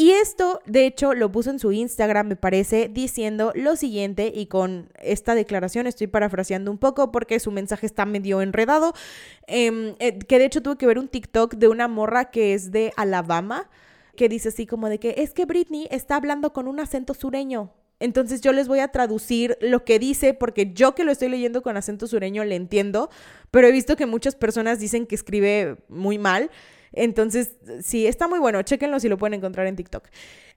[0.00, 4.46] Y esto, de hecho, lo puso en su Instagram, me parece, diciendo lo siguiente, y
[4.46, 8.92] con esta declaración estoy parafraseando un poco porque su mensaje está medio enredado,
[9.48, 12.70] em, eh, que de hecho tuve que ver un TikTok de una morra que es
[12.70, 13.68] de Alabama,
[14.14, 17.72] que dice así como de que es que Britney está hablando con un acento sureño.
[18.00, 21.62] Entonces yo les voy a traducir lo que dice porque yo que lo estoy leyendo
[21.62, 23.10] con acento sureño le entiendo,
[23.50, 26.50] pero he visto que muchas personas dicen que escribe muy mal.
[26.92, 30.08] Entonces, sí, está muy bueno, chéquenlo si lo pueden encontrar en TikTok.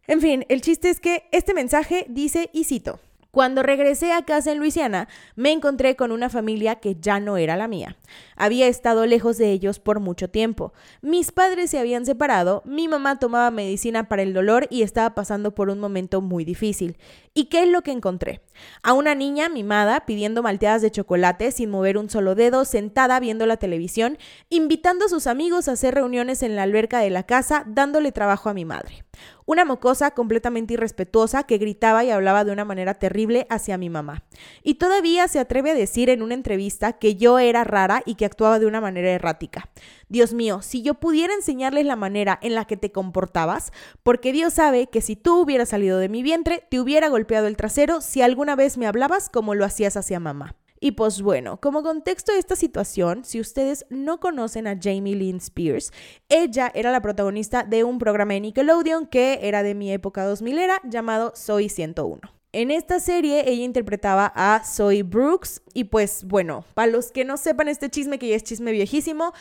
[0.08, 3.00] En fin, el chiste es que este mensaje dice, y cito,
[3.32, 7.56] cuando regresé a casa en Luisiana, me encontré con una familia que ya no era
[7.56, 7.96] la mía.
[8.36, 10.74] Había estado lejos de ellos por mucho tiempo.
[11.02, 15.56] Mis padres se habían separado, mi mamá tomaba medicina para el dolor y estaba pasando
[15.56, 16.98] por un momento muy difícil.
[17.34, 18.42] ¿Y qué es lo que encontré?
[18.84, 23.46] A una niña mimada pidiendo malteadas de chocolate sin mover un solo dedo, sentada viendo
[23.46, 24.18] la televisión,
[24.50, 28.50] invitando a sus amigos a hacer reuniones en la alberca de la casa, dándole trabajo
[28.50, 29.06] a mi madre.
[29.46, 34.24] Una mocosa completamente irrespetuosa que gritaba y hablaba de una manera terrible hacia mi mamá.
[34.62, 38.26] Y todavía se atreve a decir en una entrevista que yo era rara y que
[38.26, 39.70] actuaba de una manera errática.
[40.12, 43.72] Dios mío, si yo pudiera enseñarles la manera en la que te comportabas,
[44.04, 47.56] porque Dios sabe que si tú hubieras salido de mi vientre, te hubiera golpeado el
[47.56, 50.58] trasero si alguna vez me hablabas como lo hacías hacia mamá.
[50.82, 55.38] Y pues bueno, como contexto de esta situación, si ustedes no conocen a Jamie Lynn
[55.38, 55.94] Spears,
[56.28, 60.60] ella era la protagonista de un programa de Nickelodeon que era de mi época 2000
[60.60, 62.41] era llamado Soy 101.
[62.54, 67.38] En esta serie ella interpretaba a Zoe Brooks y pues bueno, para los que no
[67.38, 69.32] sepan este chisme que ya es chisme viejísimo,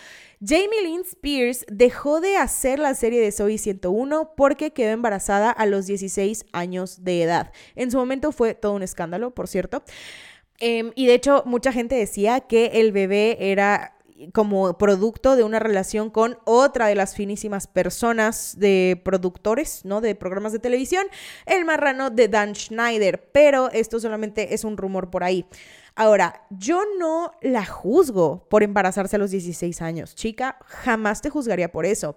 [0.40, 5.66] Jamie Lynn Spears dejó de hacer la serie de Zoe 101 porque quedó embarazada a
[5.66, 7.52] los 16 años de edad.
[7.74, 9.82] En su momento fue todo un escándalo, por cierto.
[10.60, 13.96] Em, y de hecho, mucha gente decía que el bebé era
[14.32, 20.00] como producto de una relación con otra de las finísimas personas de productores, ¿no?
[20.00, 21.06] De programas de televisión,
[21.46, 25.46] el marrano de Dan Schneider, pero esto solamente es un rumor por ahí.
[25.94, 31.72] Ahora, yo no la juzgo por embarazarse a los 16 años, chica, jamás te juzgaría
[31.72, 32.16] por eso.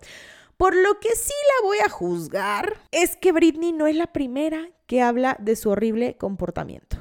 [0.57, 4.69] Por lo que sí la voy a juzgar es que Britney no es la primera
[4.85, 6.97] que habla de su horrible comportamiento.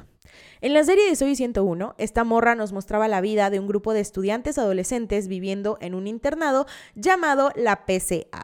[0.63, 3.93] En la serie de Soy 101, esta morra nos mostraba la vida de un grupo
[3.93, 8.43] de estudiantes adolescentes viviendo en un internado llamado la PCA.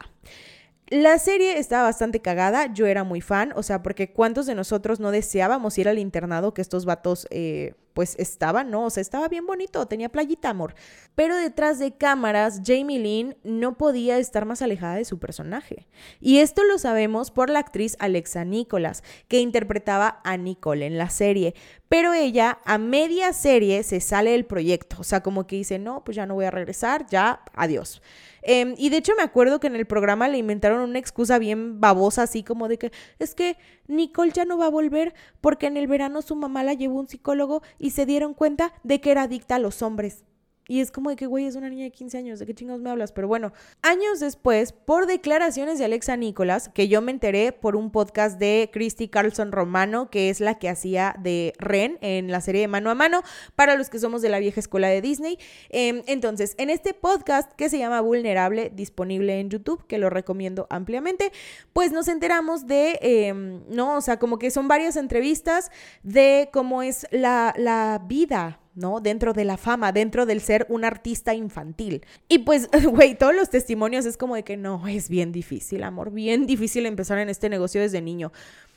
[0.90, 5.00] La serie estaba bastante cagada, yo era muy fan, o sea, porque cuántos de nosotros
[5.00, 8.86] no deseábamos ir al internado que estos vatos eh, pues estaba, ¿no?
[8.86, 10.74] O sea, estaba bien bonito, tenía playita, amor.
[11.16, 15.86] Pero detrás de cámaras, Jamie Lynn no podía estar más alejada de su personaje.
[16.22, 21.10] Y esto lo sabemos por la actriz Alexa Nicholas, que interpretaba a Nicole en la
[21.10, 21.56] serie.
[21.90, 26.06] Pero ella a media serie se sale del proyecto, o sea, como que dice, no,
[26.06, 28.02] pues ya no voy a regresar, ya, adiós.
[28.42, 31.82] Em, y de hecho me acuerdo que en el programa le inventaron una excusa bien
[31.82, 33.58] babosa, así como de que es que
[33.90, 37.02] Nicole ya no va a volver porque en el verano su mamá la llevó a
[37.02, 40.24] un psicólogo y se dieron cuenta de que era adicta a los hombres.
[40.70, 42.80] Y es como de que, güey, es una niña de 15 años, ¿de qué chingados
[42.80, 43.12] me hablas?
[43.12, 43.52] Pero bueno,
[43.82, 48.70] años después, por declaraciones de Alexa Nicolás, que yo me enteré por un podcast de
[48.72, 52.92] Christy Carlson Romano, que es la que hacía de Ren en la serie de Mano
[52.92, 53.24] a Mano,
[53.56, 55.40] para los que somos de la vieja escuela de Disney.
[55.70, 60.68] Em, entonces, en este podcast que se llama Vulnerable, disponible en YouTube, que lo recomiendo
[60.70, 61.32] ampliamente,
[61.74, 65.72] pues nos enteramos de, em, no, o sea, como que son varias entrevistas
[66.04, 69.00] de cómo es la, la vida ¿no?
[69.00, 72.06] Dentro de la fama, dentro del ser un artista infantil.
[72.28, 76.12] Y pues, güey, todos los testimonios es como de que no, es bien difícil, amor,
[76.12, 78.32] bien difícil empezar en este negocio desde niño.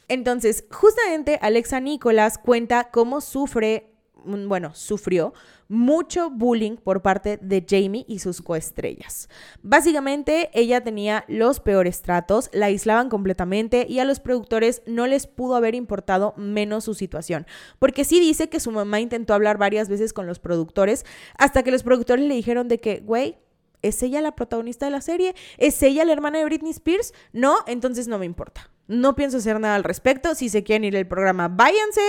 [0.08, 3.92] Entonces, justamente Alexa Nicolás cuenta cómo sufre
[4.24, 5.32] Mm, bueno, sufrió
[5.72, 9.30] mucho bullying por parte de Jamie y sus coestrellas.
[9.62, 15.26] Básicamente, ella tenía los peores tratos, la aislaban completamente y a los productores no les
[15.26, 17.46] pudo haber importado menos su situación.
[17.78, 21.06] Porque sí dice que su mamá intentó hablar varias veces con los productores
[21.38, 23.38] hasta que los productores le dijeron de que, güey,
[23.84, 25.34] ¿Es ella la protagonista de la serie?
[25.58, 27.12] ¿Es ella la hermana de Britney Spears?
[27.32, 28.71] No, entonces no me importa.
[28.92, 30.34] No pienso hacer nada al respecto.
[30.34, 32.02] Si se quieren ir al programa, váyanse.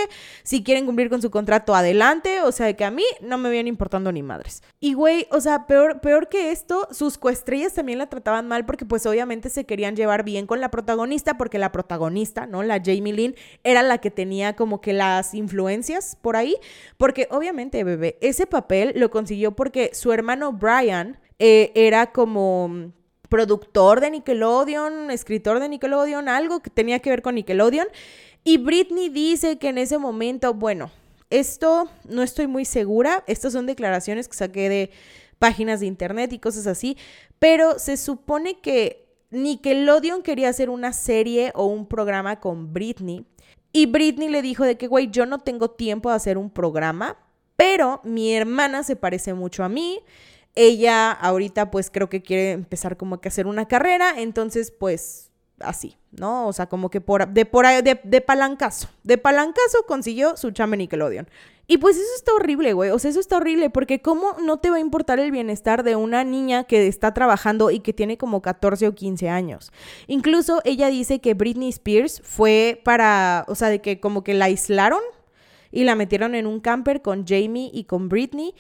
[0.44, 2.42] Si quieren cumplir con su contrato, adelante.
[2.42, 4.62] O sea, que a mí no me vienen importando ni madres.
[4.80, 8.86] Y güey, o sea, peor, peor que esto, sus coestrellas también la trataban mal porque
[8.86, 12.64] pues obviamente se querían llevar bien con la protagonista porque la protagonista, ¿no?
[12.64, 16.58] La Jamie Lynn era la que tenía como que las influencias por ahí.
[16.98, 22.92] Porque obviamente, bebé, ese papel lo consiguió porque su hermano Brian eh, era como
[23.34, 27.88] productor de Nickelodeon, escritor de Nickelodeon, algo que tenía que ver con Nickelodeon.
[28.44, 30.92] Y Britney dice que en ese momento, bueno,
[31.32, 34.92] esto no estoy muy segura, estas son declaraciones que saqué de
[35.40, 36.96] páginas de internet y cosas así,
[37.40, 43.26] pero se supone que Nickelodeon quería hacer una serie o un programa con Britney.
[43.72, 47.18] Y Britney le dijo de que, güey, yo no tengo tiempo de hacer un programa,
[47.58, 50.02] pero mi hermana se parece mucho a mí
[50.56, 55.98] ella ahorita pues creo que quiere empezar como que hacer una carrera, entonces pues así,
[56.12, 56.48] ¿no?
[56.48, 60.78] O sea, como que por, de, por, de, de palancazo, de palancazo consiguió su chame
[60.78, 61.28] Nickelodeon.
[61.66, 62.90] Y pues eso está horrible, güey.
[62.90, 65.96] O sea, eso está horrible porque ¿cómo no te va a importar el bienestar de
[65.96, 69.72] una niña que está trabajando y que tiene como 14 o 15 años?
[70.08, 74.46] Incluso ella dice que Britney Spears fue para, o sea, de que como que la
[74.46, 75.02] aislaron
[75.72, 78.54] y la metieron en un camper con Jamie y con Britney.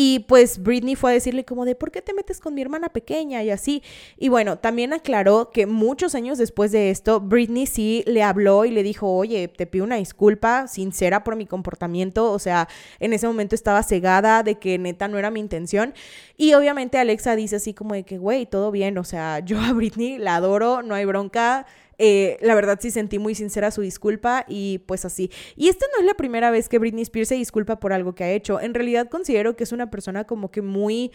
[0.00, 2.88] Y pues Britney fue a decirle como de, ¿por qué te metes con mi hermana
[2.88, 3.42] pequeña?
[3.42, 3.82] Y así.
[4.16, 8.70] Y bueno, también aclaró que muchos años después de esto, Britney sí le habló y
[8.70, 12.30] le dijo, oye, te pido una disculpa sincera por mi comportamiento.
[12.30, 12.68] O sea,
[13.00, 15.94] en ese momento estaba cegada de que neta no era mi intención.
[16.36, 18.98] Y obviamente Alexa dice así como de que, güey, todo bien.
[18.98, 21.66] O sea, yo a Britney la adoro, no hay bronca
[21.98, 25.30] eh, la verdad sí sentí muy sincera su disculpa y pues así.
[25.56, 28.24] Y esta no es la primera vez que Britney Spears se disculpa por algo que
[28.24, 28.60] ha hecho.
[28.60, 31.12] En realidad considero que es una persona como que muy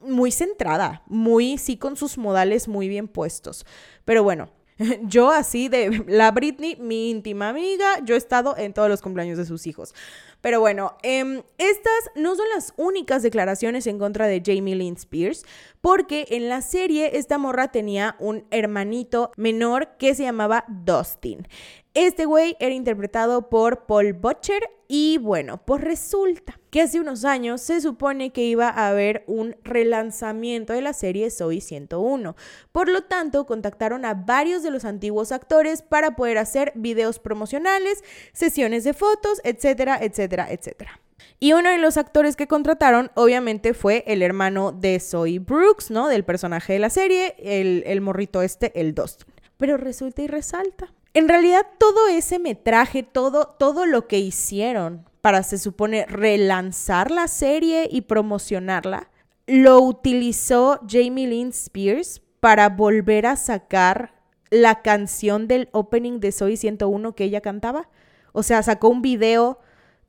[0.00, 3.64] muy centrada, muy sí con sus modales muy bien puestos.
[4.04, 4.50] Pero bueno,
[5.02, 9.38] yo así de la Britney, mi íntima amiga, yo he estado en todos los cumpleaños
[9.38, 9.94] de sus hijos.
[10.40, 15.44] Pero bueno, em, estas no son las únicas declaraciones en contra de Jamie Lynn Spears,
[15.80, 21.46] porque en la serie esta morra tenía un hermanito menor que se llamaba Dustin.
[21.94, 27.60] Este güey era interpretado por Paul Butcher y bueno, pues resulta que hace unos años
[27.60, 32.34] se supone que iba a haber un relanzamiento de la serie Soy 101.
[32.72, 38.02] Por lo tanto, contactaron a varios de los antiguos actores para poder hacer videos promocionales,
[38.32, 40.98] sesiones de fotos, etcétera, etcétera, etcétera.
[41.40, 46.08] Y uno de los actores que contrataron, obviamente, fue el hermano de Zoe Brooks, ¿no?
[46.08, 49.26] Del personaje de la serie, el, el morrito este, el Dustin.
[49.58, 50.90] Pero resulta y resalta.
[51.14, 57.28] En realidad, todo ese metraje, todo, todo lo que hicieron para, se supone, relanzar la
[57.28, 59.10] serie y promocionarla,
[59.46, 64.14] lo utilizó Jamie Lynn Spears para volver a sacar
[64.50, 67.88] la canción del opening de Soy 101 que ella cantaba.
[68.32, 69.60] O sea, sacó un video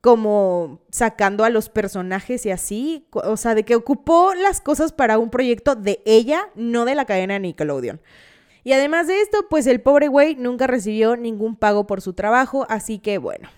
[0.02, 5.18] como sacando a los personajes y así, o sea, de que ocupó las cosas para
[5.18, 8.02] un proyecto de ella, no de la cadena Nickelodeon.
[8.64, 12.66] Y además de esto, pues el pobre güey nunca recibió ningún pago por su trabajo,
[12.70, 13.50] así que bueno,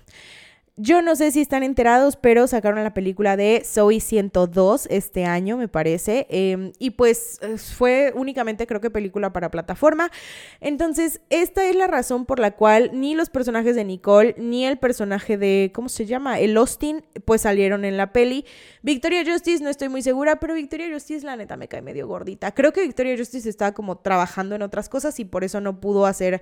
[0.77, 5.55] yo no sé si están enterados, pero sacaron la película de Zoe 102 este año,
[5.55, 6.27] me parece.
[6.29, 7.39] Em, y pues
[7.77, 10.11] fue únicamente, creo que película para plataforma.
[10.59, 14.77] Entonces, esta es la razón por la cual ni los personajes de Nicole, ni el
[14.77, 16.39] personaje de, ¿cómo se llama?
[16.39, 18.45] El Austin, pues salieron en la peli.
[18.81, 22.53] Victoria Justice, no estoy muy segura, pero Victoria Justice, la neta, me cae medio gordita.
[22.53, 26.05] Creo que Victoria Justice estaba como trabajando en otras cosas y por eso no pudo
[26.05, 26.41] hacer,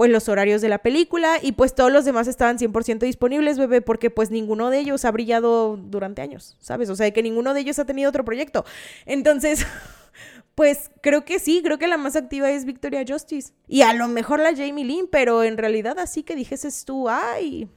[0.00, 1.36] pues, los horarios de la película.
[1.42, 5.76] Y pues todos los demás estaban 100% disponibles, porque pues ninguno de ellos ha brillado
[5.76, 6.88] durante años, ¿sabes?
[6.88, 8.64] O sea, que ninguno de ellos ha tenido otro proyecto.
[9.04, 9.66] Entonces,
[10.54, 13.52] pues creo que sí, creo que la más activa es Victoria Justice.
[13.68, 17.68] Y a lo mejor la Jamie Lynn, pero en realidad así que dijeses tú, ay,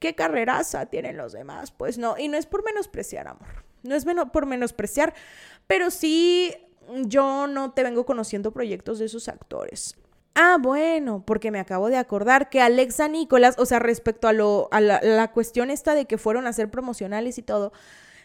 [0.00, 1.70] qué carreraza tienen los demás.
[1.70, 3.64] Pues no, y no es por menospreciar, amor.
[3.82, 4.04] No es
[4.34, 5.14] por menospreciar,
[5.66, 6.54] pero sí
[7.06, 9.96] yo no te vengo conociendo proyectos de esos actores.
[10.36, 14.68] Ah, bueno, porque me acabo de acordar que Alexa Nicolás, o sea, respecto a, lo,
[14.72, 17.72] a la, cuestión esta de que fueron a ser promocionales y todo,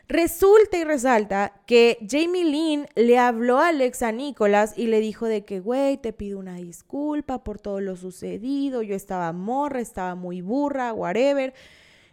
[0.08, 5.46] resulta y resalta que Jamie Lynn le habló a Alexa Nicolás y le dijo de
[5.46, 10.42] que, güey, te pido una disculpa por todo lo sucedido, yo estaba morra, estaba muy
[10.42, 11.54] burra, whatever.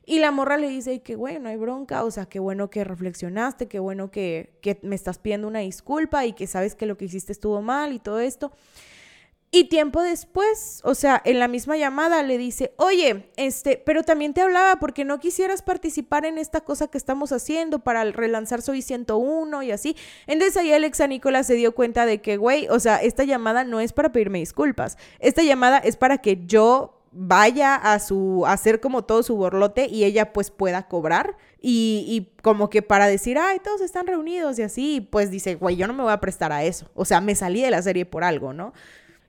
[0.05, 2.85] Y la morra le dice que, güey, no hay bronca, o sea, qué bueno que
[2.85, 6.99] reflexionaste, qué bueno que, que me estás pidiendo una disculpa y que sabes que lo
[6.99, 8.53] que hiciste estuvo mal y todo esto.
[9.53, 14.35] Y tiempo después, o sea, en la misma llamada le dice, oye, este, pero también
[14.35, 18.83] te hablaba porque no quisieras participar en esta cosa que estamos haciendo para relanzar Soy
[18.83, 19.97] 101 y así.
[20.27, 23.81] Entonces ahí Alexa Nicolás se dio cuenta de que, güey, o sea, esta llamada no
[23.81, 24.99] es para pedirme disculpas.
[25.21, 30.05] Esta llamada es para que yo vaya a su, hacer como todo su borlote y
[30.05, 31.39] ella pues pueda cobrar.
[31.61, 35.77] Y, y, como que para decir, ay, todos están reunidos y así, pues dice, güey,
[35.77, 36.91] yo no me voy a prestar a eso.
[36.95, 38.73] O sea, me salí de la serie por algo, ¿no?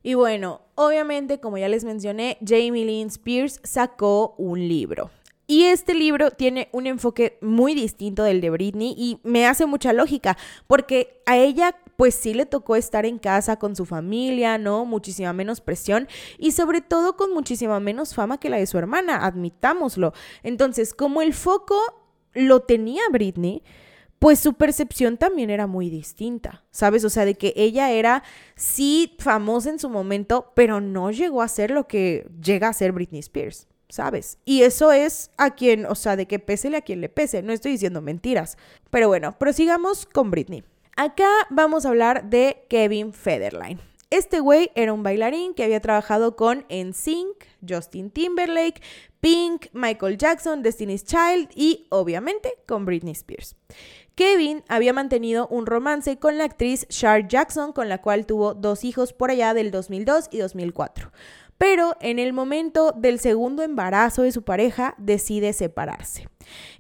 [0.08, 5.12] Y bueno, obviamente, como ya les mencioné, Jamie Lynn Spears sacó un libro.
[5.48, 9.92] Y este libro tiene un enfoque muy distinto del de Britney y me hace mucha
[9.92, 14.86] lógica, porque a ella pues sí le tocó estar en casa con su familia, ¿no?
[14.86, 19.26] Muchísima menos presión y sobre todo con muchísima menos fama que la de su hermana,
[19.26, 20.14] admitámoslo.
[20.42, 21.76] Entonces, como el foco
[22.34, 23.62] lo tenía Britney,
[24.20, 27.04] pues su percepción también era muy distinta, ¿sabes?
[27.04, 28.24] O sea, de que ella era
[28.56, 32.92] sí famosa en su momento, pero no llegó a ser lo que llega a ser
[32.92, 34.40] Britney Spears, ¿sabes?
[34.46, 37.54] Y eso es a quien, o sea, de que pésele a quien le pese, no
[37.54, 38.58] estoy diciendo mentiras.
[38.90, 40.64] Pero bueno, prosigamos con Britney.
[40.96, 43.80] Acá vamos a hablar de Kevin Federline.
[44.10, 48.82] Este güey era un bailarín que había trabajado con NSYNC, Justin Timberlake,
[49.20, 53.56] Pink, Michael Jackson, Destiny's Child y obviamente con Britney Spears.
[54.18, 58.84] Kevin había mantenido un romance con la actriz Shar Jackson, con la cual tuvo dos
[58.84, 61.12] hijos por allá del 2002 y 2004.
[61.60, 66.30] Pero en el momento del segundo embarazo de su pareja decide separarse.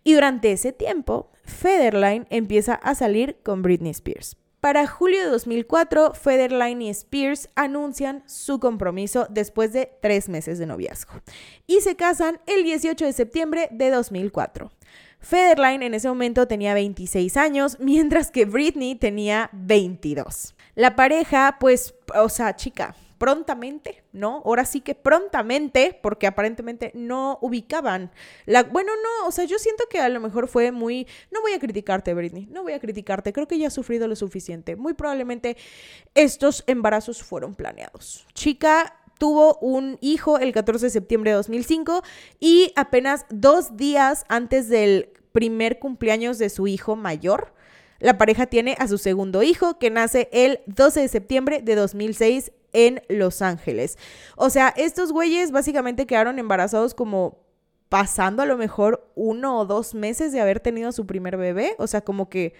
[0.04, 4.36] Y durante ese tiempo, Federline empieza a salir con Britney Spears.
[4.60, 10.66] Para julio de 2004, Federline y Spears anuncian su compromiso después de tres meses de
[10.66, 11.14] noviazgo
[11.68, 14.72] y se casan el 18 de septiembre de 2004.
[15.20, 20.56] Federline en ese momento tenía 26 años, mientras que Britney tenía 22.
[20.76, 24.42] La pareja, pues, o sea, chica, prontamente, ¿no?
[24.46, 28.12] Ahora sí que prontamente, porque aparentemente no ubicaban
[28.46, 28.64] la...
[28.64, 31.08] Bueno, no, o sea, yo siento que a lo mejor fue muy...
[31.32, 34.16] No voy a criticarte, Britney, no voy a criticarte, creo que ya has sufrido lo
[34.16, 34.76] suficiente.
[34.76, 35.58] Muy probablemente
[36.14, 38.26] estos embarazos fueron planeados.
[38.34, 42.04] Chica, tuvo un hijo el 14 de septiembre de 2005
[42.40, 47.54] y apenas dos días antes del primer cumpleaños de su hijo mayor,
[48.00, 52.52] la pareja tiene a su segundo hijo que nace el 12 de septiembre de 2006
[52.74, 53.98] en Los Ángeles.
[54.36, 57.40] O sea, estos güeyes básicamente quedaron embarazados como
[57.90, 61.76] pasando a lo mejor uno o dos meses de haber tenido su primer bebé.
[61.80, 62.54] O sea, como que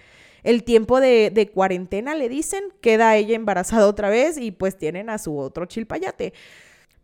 [0.48, 5.10] el tiempo de, de cuarentena le dicen, queda ella embarazada otra vez y pues tienen
[5.10, 6.32] a su otro chilpayate.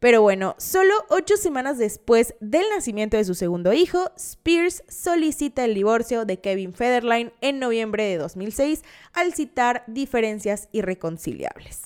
[0.05, 5.75] Pero bueno, solo ocho semanas después del nacimiento de su segundo hijo, Spears solicita el
[5.75, 8.83] divorcio de Kevin Federline en noviembre de 2006
[9.13, 11.83] al citar diferencias irreconciliables.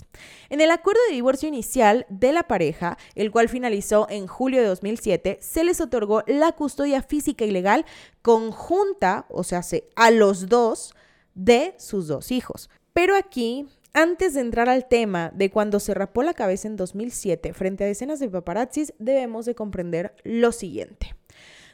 [0.51, 4.67] En el acuerdo de divorcio inicial de la pareja, el cual finalizó en julio de
[4.67, 7.85] 2007, se les otorgó la custodia física y legal
[8.23, 9.63] conjunta, o sea,
[9.95, 10.95] a los dos,
[11.39, 12.69] de sus dos hijos.
[12.93, 17.53] Pero aquí antes de entrar al tema de cuando se rapó la cabeza en 2007
[17.55, 21.15] frente a decenas de paparazzis, debemos de comprender lo siguiente.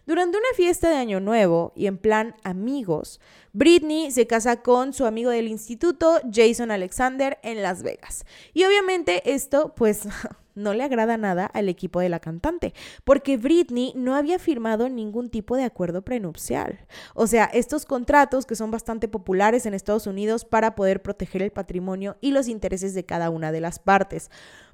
[0.06, 3.20] Durante una fiesta de Año Nuevo y en plan amigos,
[3.52, 8.26] Britney se casa con su amigo del instituto, Jason Alexander, en Las Vegas.
[8.52, 10.02] Y obviamente esto, pues,
[10.54, 12.74] no le agrada nada al equipo de la cantante,
[13.04, 16.86] porque Britney no había firmado ningún tipo de acuerdo prenupcial.
[17.14, 21.50] O sea, estos contratos que son bastante populares en Estados Unidos para poder proteger el
[21.50, 24.30] patrimonio y los intereses de cada una de las partes.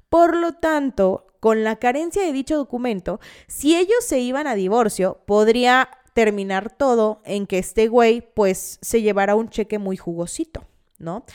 [0.09, 5.21] Por lo tanto, con la carencia de dicho documento, si ellos se iban a divorcio,
[5.25, 10.65] podría terminar todo en que este güey pues se llevara un cheque muy jugosito,
[10.97, 11.25] ¿no?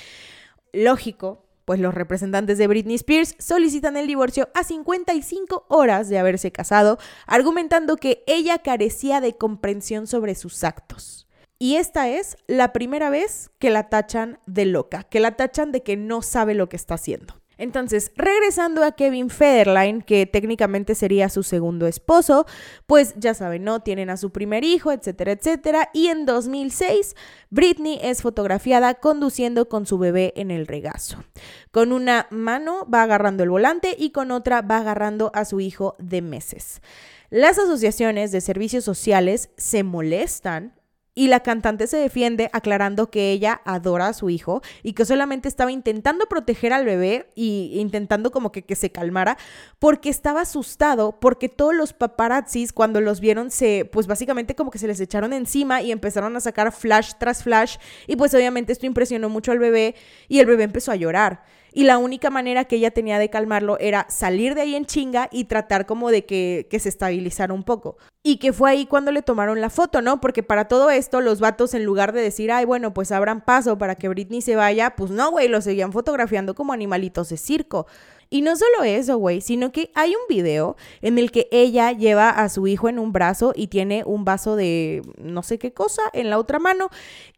[0.72, 6.52] Lógico, pues los representantes de Britney Spears solicitan el divorcio a 55 horas de haberse
[6.52, 6.96] casado,
[7.26, 11.26] argumentando que ella carecía de comprensión sobre sus actos.
[11.58, 15.82] Y esta es la primera vez que la tachan de loca, que la tachan de
[15.82, 17.34] que no sabe lo que está haciendo.
[17.58, 22.46] Entonces, regresando a Kevin Federline, que técnicamente sería su segundo esposo,
[22.86, 23.80] pues ya saben, ¿no?
[23.80, 25.90] Tienen a su primer hijo, etcétera, etcétera.
[25.92, 27.16] Y en 2006,
[27.50, 31.24] Britney es fotografiada conduciendo con su bebé en el regazo.
[31.70, 35.96] Con una mano va agarrando el volante y con otra va agarrando a su hijo
[35.98, 36.82] de meses.
[37.30, 40.75] Las asociaciones de servicios sociales se molestan
[41.18, 45.48] y la cantante se defiende aclarando que ella adora a su hijo y que solamente
[45.48, 49.38] estaba intentando proteger al bebé y intentando como que, que se calmara
[49.78, 54.78] porque estaba asustado porque todos los paparazzis cuando los vieron se pues básicamente como que
[54.78, 58.84] se les echaron encima y empezaron a sacar flash tras flash y pues obviamente esto
[58.84, 59.94] impresionó mucho al bebé
[60.28, 61.44] y el bebé empezó a llorar
[61.76, 65.28] y la única manera que ella tenía de calmarlo era salir de ahí en chinga
[65.30, 67.98] y tratar como de que, que se estabilizara un poco.
[68.22, 70.18] Y que fue ahí cuando le tomaron la foto, ¿no?
[70.18, 73.76] Porque para todo esto los vatos en lugar de decir, ay, bueno, pues abran paso
[73.76, 77.86] para que Britney se vaya, pues no, güey, lo seguían fotografiando como animalitos de circo.
[78.30, 82.30] Y no solo eso, güey, sino que hay un video en el que ella lleva
[82.30, 86.00] a su hijo en un brazo y tiene un vaso de no sé qué cosa
[86.14, 86.88] en la otra mano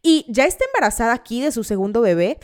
[0.00, 2.38] y ya está embarazada aquí de su segundo bebé,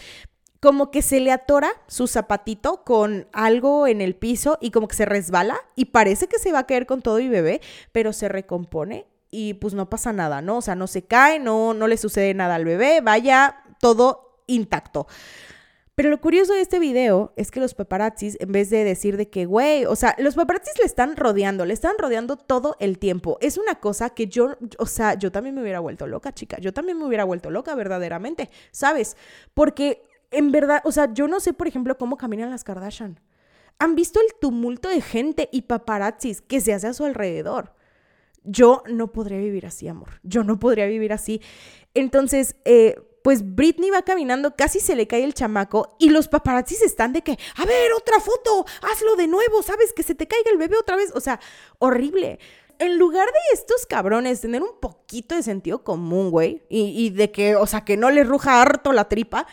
[0.65, 4.97] como que se le atora su zapatito con algo en el piso y como que
[4.97, 7.61] se resbala y parece que se va a caer con todo y bebé,
[7.93, 10.57] pero se recompone y pues no pasa nada, ¿no?
[10.57, 15.07] O sea, no se cae, no, no le sucede nada al bebé, vaya todo intacto.
[15.97, 19.29] Pero lo curioso de este video es que los paparazzis, en vez de decir de
[19.29, 23.37] que, güey, o sea, los paparazzis le están rodeando, le están rodeando todo el tiempo.
[23.43, 26.57] Es una cosa que yo, o sea, yo también me hubiera vuelto loca, chica.
[26.59, 29.19] Yo también me hubiera vuelto loca, verdaderamente, ¿sabes?
[29.53, 33.21] Porque en verdad, o sea, yo no sé, por ejemplo, cómo caminan las Kardashian.
[33.79, 37.75] ¿Han visto el tumulto de gente y paparazzis que se hace a su alrededor?
[38.45, 40.21] Yo no podría vivir así, amor.
[40.23, 41.41] Yo no podría vivir así.
[41.95, 46.83] Entonces, eh, pues Britney va caminando, casi se le cae el chamaco y los paparazzis
[46.83, 49.95] están de que, a ver, otra foto, hazlo de nuevo, ¿sabes?
[49.95, 51.11] Que se te caiga el bebé otra vez.
[51.15, 51.41] O sea,
[51.79, 52.39] horrible.
[52.79, 57.33] En lugar de estos cabrones tener un poquito de sentido común, güey, y, y de
[57.33, 59.47] que, o sea, que no les ruja harto la tripa,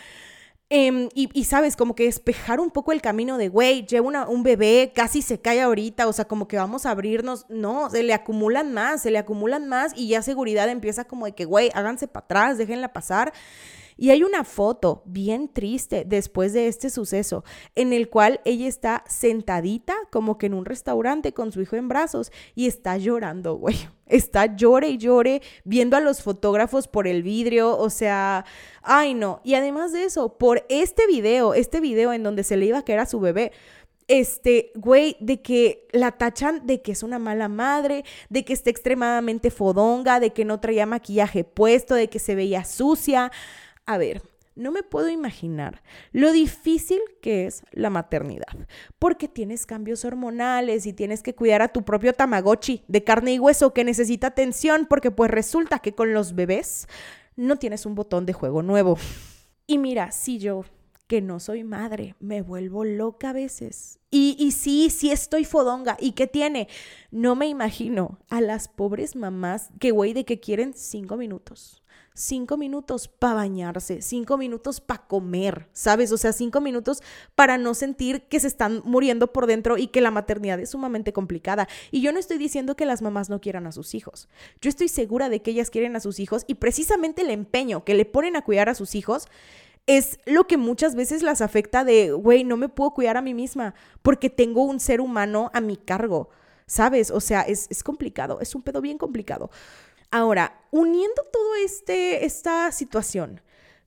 [0.73, 4.93] Em, y, sabes, como que despejar un poco el camino de, güey, lleva un bebé,
[4.95, 7.45] casi se cae ahorita, o sea, como que vamos a abrirnos.
[7.49, 11.33] No, se le acumulan más, se le acumulan más y ya seguridad empieza como de
[11.33, 13.33] que, güey, háganse para atrás, déjenla pasar.
[14.01, 17.43] Y hay una foto bien triste después de este suceso
[17.75, 21.87] en el cual ella está sentadita como que en un restaurante con su hijo en
[21.87, 23.75] brazos y está llorando, güey.
[24.07, 28.43] Está llore y llore viendo a los fotógrafos por el vidrio, o sea,
[28.81, 29.39] ay no.
[29.45, 32.83] Y además de eso, por este video, este video en donde se le iba a
[32.83, 33.53] caer a su bebé,
[34.09, 38.69] este, güey, de que la tachan de que es una mala madre, de que está
[38.69, 43.31] extremadamente fodonga, de que no traía maquillaje puesto, de que se veía sucia.
[43.91, 44.21] A ver,
[44.55, 45.83] no me puedo imaginar
[46.13, 48.69] lo difícil que es la maternidad,
[48.99, 53.39] porque tienes cambios hormonales y tienes que cuidar a tu propio tamagotchi de carne y
[53.39, 56.87] hueso que necesita atención, porque pues resulta que con los bebés
[57.35, 58.97] no tienes un botón de juego nuevo.
[59.67, 60.63] Y mira, si yo
[61.07, 63.99] que no soy madre, me vuelvo loca a veces.
[64.09, 65.97] Y, y sí, sí estoy fodonga.
[65.99, 66.69] ¿Y qué tiene?
[67.11, 71.81] No me imagino a las pobres mamás que, güey, de que quieren cinco minutos
[72.13, 76.11] cinco minutos para bañarse, cinco minutos para comer, ¿sabes?
[76.11, 77.01] O sea, cinco minutos
[77.35, 81.13] para no sentir que se están muriendo por dentro y que la maternidad es sumamente
[81.13, 81.67] complicada.
[81.89, 84.27] Y yo no estoy diciendo que las mamás no quieran a sus hijos.
[84.61, 87.93] Yo estoy segura de que ellas quieren a sus hijos y precisamente el empeño que
[87.93, 89.27] le ponen a cuidar a sus hijos
[89.87, 93.33] es lo que muchas veces las afecta de, güey, no me puedo cuidar a mí
[93.33, 96.29] misma porque tengo un ser humano a mi cargo,
[96.67, 97.09] ¿sabes?
[97.09, 99.49] O sea, es, es complicado, es un pedo bien complicado.
[100.11, 103.41] Ahora, uniendo todo este, esta situación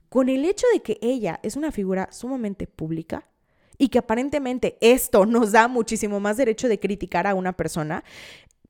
[0.08, 3.28] con el hecho de que ella es una figura sumamente pública
[3.76, 8.04] y que aparentemente esto nos da muchísimo más derecho de criticar a una persona,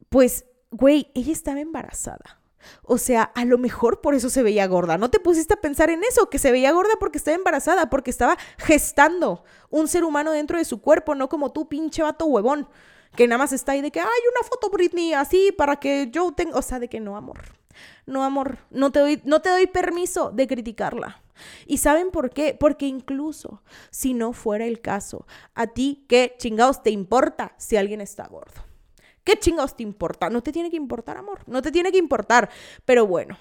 [0.08, 2.40] pues, güey, ella estaba embarazada.
[2.82, 4.96] O sea, a lo mejor por eso se veía gorda.
[4.96, 6.30] ¿No te pusiste a pensar en eso?
[6.30, 10.64] Que se veía gorda porque estaba embarazada, porque estaba gestando un ser humano dentro de
[10.64, 12.68] su cuerpo, no como tú, pinche vato huevón
[13.16, 16.32] que nada más está ahí de que hay una foto Britney así para que yo
[16.32, 17.40] tenga, o sea, de que no, amor.
[18.06, 21.22] No, amor, no te doy no te doy permiso de criticarla.
[21.66, 22.56] ¿Y saben por qué?
[22.58, 28.00] Porque incluso si no fuera el caso, a ti qué chingados te importa si alguien
[28.00, 28.62] está gordo?
[29.24, 30.28] ¿Qué chingados te importa?
[30.28, 31.40] No te tiene que importar, amor.
[31.46, 32.50] No te tiene que importar.
[32.84, 33.38] Pero bueno,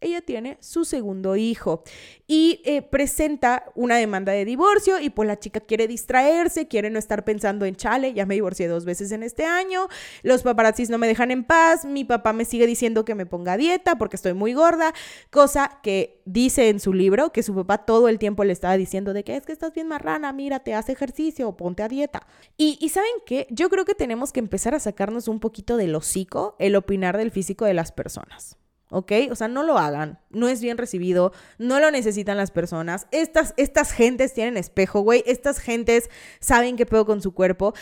[0.00, 1.82] ella tiene su segundo hijo
[2.26, 6.98] y eh, presenta una demanda de divorcio y pues la chica quiere distraerse, quiere no
[6.98, 9.88] estar pensando en chale, ya me divorcié dos veces en este año,
[10.22, 13.56] los paparazzis no me dejan en paz, mi papá me sigue diciendo que me ponga
[13.56, 14.92] dieta porque estoy muy gorda,
[15.30, 19.12] cosa que dice en su libro que su papá todo el tiempo le estaba diciendo
[19.14, 22.26] de que es que estás bien marrana, mírate, haz ejercicio, ponte a dieta.
[22.56, 23.46] Y, y ¿saben qué?
[23.50, 27.30] Yo creo que tenemos que empezar a sacarnos un poquito del hocico el opinar del
[27.30, 28.58] físico de las personas.
[28.90, 29.12] ¿Ok?
[29.30, 33.06] O sea, no lo hagan, no es bien recibido, no lo necesitan las personas.
[33.10, 36.10] Estas, estas gentes tienen espejo, güey, estas gentes
[36.40, 37.74] saben qué pedo con su cuerpo.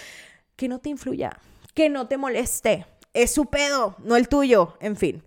[0.57, 1.39] Que no te influya,
[1.75, 5.25] que no te moleste, es su pedo, no el tuyo, en fin.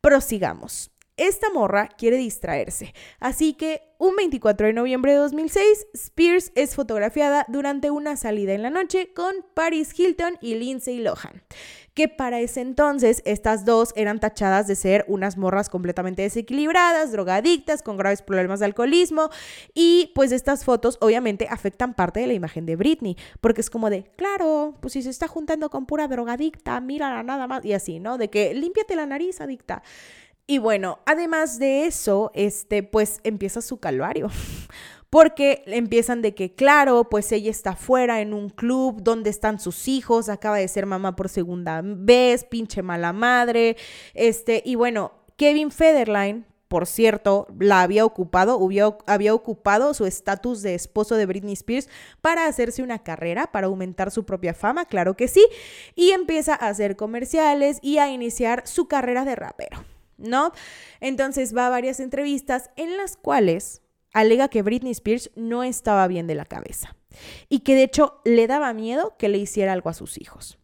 [0.00, 0.90] Prosigamos.
[1.18, 7.44] Esta morra quiere distraerse, así que un 24 de noviembre de 2006, Spears es fotografiada
[7.48, 11.42] durante una salida en la noche con Paris Hilton y Lindsay Lohan
[11.98, 17.82] que para ese entonces estas dos eran tachadas de ser unas morras completamente desequilibradas, drogadictas,
[17.82, 19.30] con graves problemas de alcoholismo
[19.74, 23.90] y pues estas fotos obviamente afectan parte de la imagen de Britney, porque es como
[23.90, 27.98] de, claro, pues si se está juntando con pura drogadicta, mírala nada más y así,
[27.98, 28.16] ¿no?
[28.16, 29.82] De que límpiate la nariz, adicta.
[30.50, 34.30] Y bueno, además de eso, este, pues empieza su calvario.
[35.10, 39.88] porque empiezan de que, claro, pues ella está fuera en un club donde están sus
[39.88, 43.76] hijos, acaba de ser mamá por segunda vez, pinche mala madre,
[44.14, 48.58] este, y bueno, Kevin Federline, por cierto, la había ocupado,
[49.06, 51.88] había ocupado su estatus de esposo de Britney Spears
[52.20, 55.46] para hacerse una carrera, para aumentar su propia fama, claro que sí,
[55.94, 59.84] y empieza a hacer comerciales y a iniciar su carrera de rapero,
[60.18, 60.52] ¿no?
[61.00, 63.82] Entonces va a varias entrevistas en las cuales
[64.12, 66.96] alega que Britney Spears no estaba bien de la cabeza
[67.48, 70.58] y que de hecho le daba miedo que le hiciera algo a sus hijos.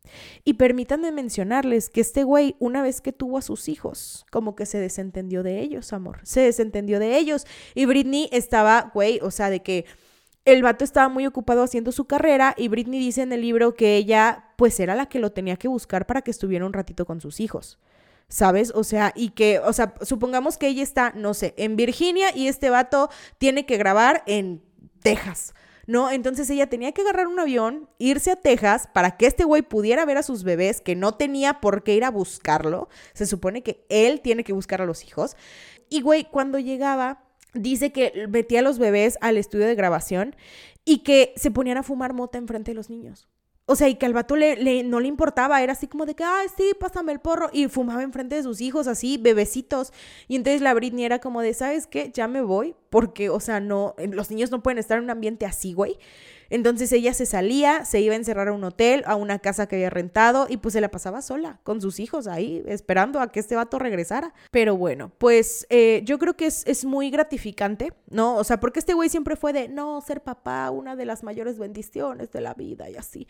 [0.45, 4.67] Y permítanme mencionarles que este güey, una vez que tuvo a sus hijos, como que
[4.67, 7.47] se desentendió de ellos, amor, se desentendió de ellos.
[7.75, 9.87] Y Britney estaba, güey, o sea, de que
[10.45, 13.97] el vato estaba muy ocupado haciendo su carrera y Britney dice en el libro que
[13.97, 17.21] ella, pues era la que lo tenía que buscar para que estuviera un ratito con
[17.21, 17.79] sus hijos.
[18.29, 18.73] ¿Sabes?
[18.75, 22.49] O sea, y que, o sea, supongamos que ella está, no sé, en Virginia y
[22.49, 24.63] este vato tiene que grabar en
[25.03, 25.55] Texas.
[25.87, 26.11] ¿no?
[26.11, 30.05] Entonces ella tenía que agarrar un avión, irse a Texas para que este güey pudiera
[30.05, 32.89] ver a sus bebés, que no tenía por qué ir a buscarlo.
[33.13, 35.37] Se supone que él tiene que buscar a los hijos.
[35.89, 40.37] Y güey, cuando llegaba, dice que metía a los bebés al estudio de grabación
[40.85, 43.29] y que se ponían a fumar mota enfrente de los niños.
[43.67, 46.23] O sea, y que al vato le, no le importaba, era así como de que,
[46.23, 47.49] ay, sí, pásame el porro.
[47.53, 49.93] Y fumaba enfrente de sus hijos, así, bebecitos.
[50.29, 52.11] Y entonces la Britney era como de, ¿sabes qué?
[52.13, 55.47] Ya me voy, porque, o sea, no, los niños no pueden estar en un ambiente
[55.47, 55.99] así, güey.
[56.55, 59.75] Entonces ella se salía, se iba a encerrar a un hotel, a una casa que
[59.75, 63.41] había rentado y pues se la pasaba sola con sus hijos ahí, esperando a que
[63.41, 64.33] este vato regresara.
[64.53, 68.37] Pero bueno, pues eh, yo creo que es, es muy gratificante, ¿no?
[68.37, 71.59] O sea, porque este güey siempre fue de, no, ser papá, una de las mayores
[71.59, 73.27] bendiciones de la vida y así.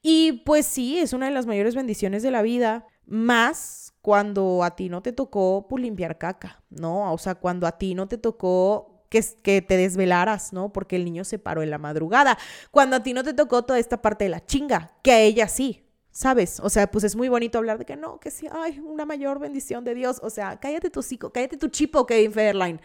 [0.00, 4.76] Y pues sí, es una de las mayores bendiciones de la vida, más cuando a
[4.76, 7.12] ti no te tocó pues, limpiar caca, ¿no?
[7.12, 10.72] O sea, cuando a ti no te tocó que, te desvelaras, ¿no?
[10.72, 12.38] Porque el niño se paró en la madrugada.
[12.70, 15.48] Cuando a ti no te tocó toda esta parte de la chinga, que a ella
[15.48, 16.58] sí, ¿sabes?
[16.60, 19.38] O sea, pues es muy bonito hablar de que no, que sí, ay, una mayor
[19.38, 20.18] bendición de Dios.
[20.22, 22.80] O sea, cállate tu cico, cállate tu chipo, Kevin Federline.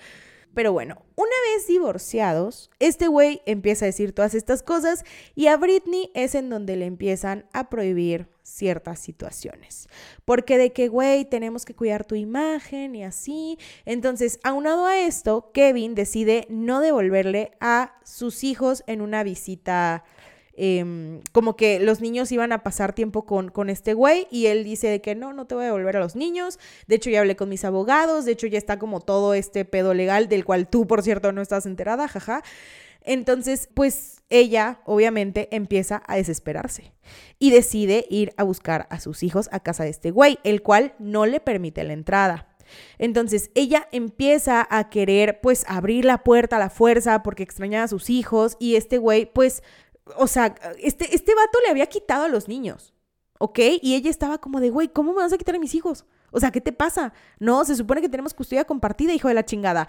[0.54, 5.04] Pero bueno, una vez divorciados, este güey empieza a decir todas estas cosas
[5.36, 9.88] y a Britney es en donde le empiezan a prohibir ciertas situaciones.
[10.26, 13.60] Porque de que, güey, tenemos que cuidar tu imagen y así.
[13.86, 20.04] Entonces, aunado a esto, Kevin decide no devolverle a sus hijos en una visita.
[20.60, 24.64] Em, como que los niños iban a pasar tiempo con, con este güey y él
[24.64, 26.58] dice de que no, no te voy a devolver a los niños.
[26.88, 29.94] De hecho, ya hablé con mis abogados, de hecho, ya está como todo este pedo
[29.94, 32.42] legal del cual tú, por cierto, no estás enterada, jaja.
[33.08, 36.94] Entonces, pues ella obviamente empieza a desesperarse
[37.40, 40.94] y decide ir a buscar a sus hijos a casa de este güey, el cual
[41.00, 42.50] no le permite la entrada.
[42.98, 47.88] Entonces ella empieza a querer pues abrir la puerta a la fuerza porque extrañaba a
[47.88, 49.64] sus hijos y este güey pues,
[50.18, 52.94] o sea, este, este vato le había quitado a los niños,
[53.40, 53.60] ¿ok?
[53.82, 56.06] Y ella estaba como de, güey, ¿cómo me vas a quitar a mis hijos?
[56.32, 57.14] O sea, ¿qué te pasa?
[57.40, 59.88] No, se supone que tenemos custodia compartida, hijo de la chingada.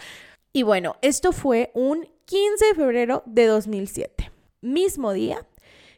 [0.53, 4.31] Y bueno, esto fue un 15 de febrero de 2007,
[4.61, 5.47] mismo día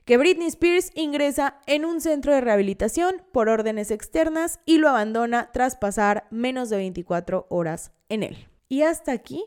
[0.05, 5.51] que Britney Spears ingresa en un centro de rehabilitación por órdenes externas y lo abandona
[5.53, 8.49] tras pasar menos de 24 horas en él.
[8.69, 9.45] Y hasta aquí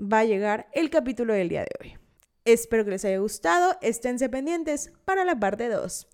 [0.00, 1.98] va a llegar el capítulo del día de hoy.
[2.44, 6.08] Espero que les haya gustado, esténse pendientes para la parte 2.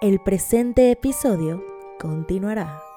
[0.00, 1.64] El presente episodio
[1.98, 2.89] continuará.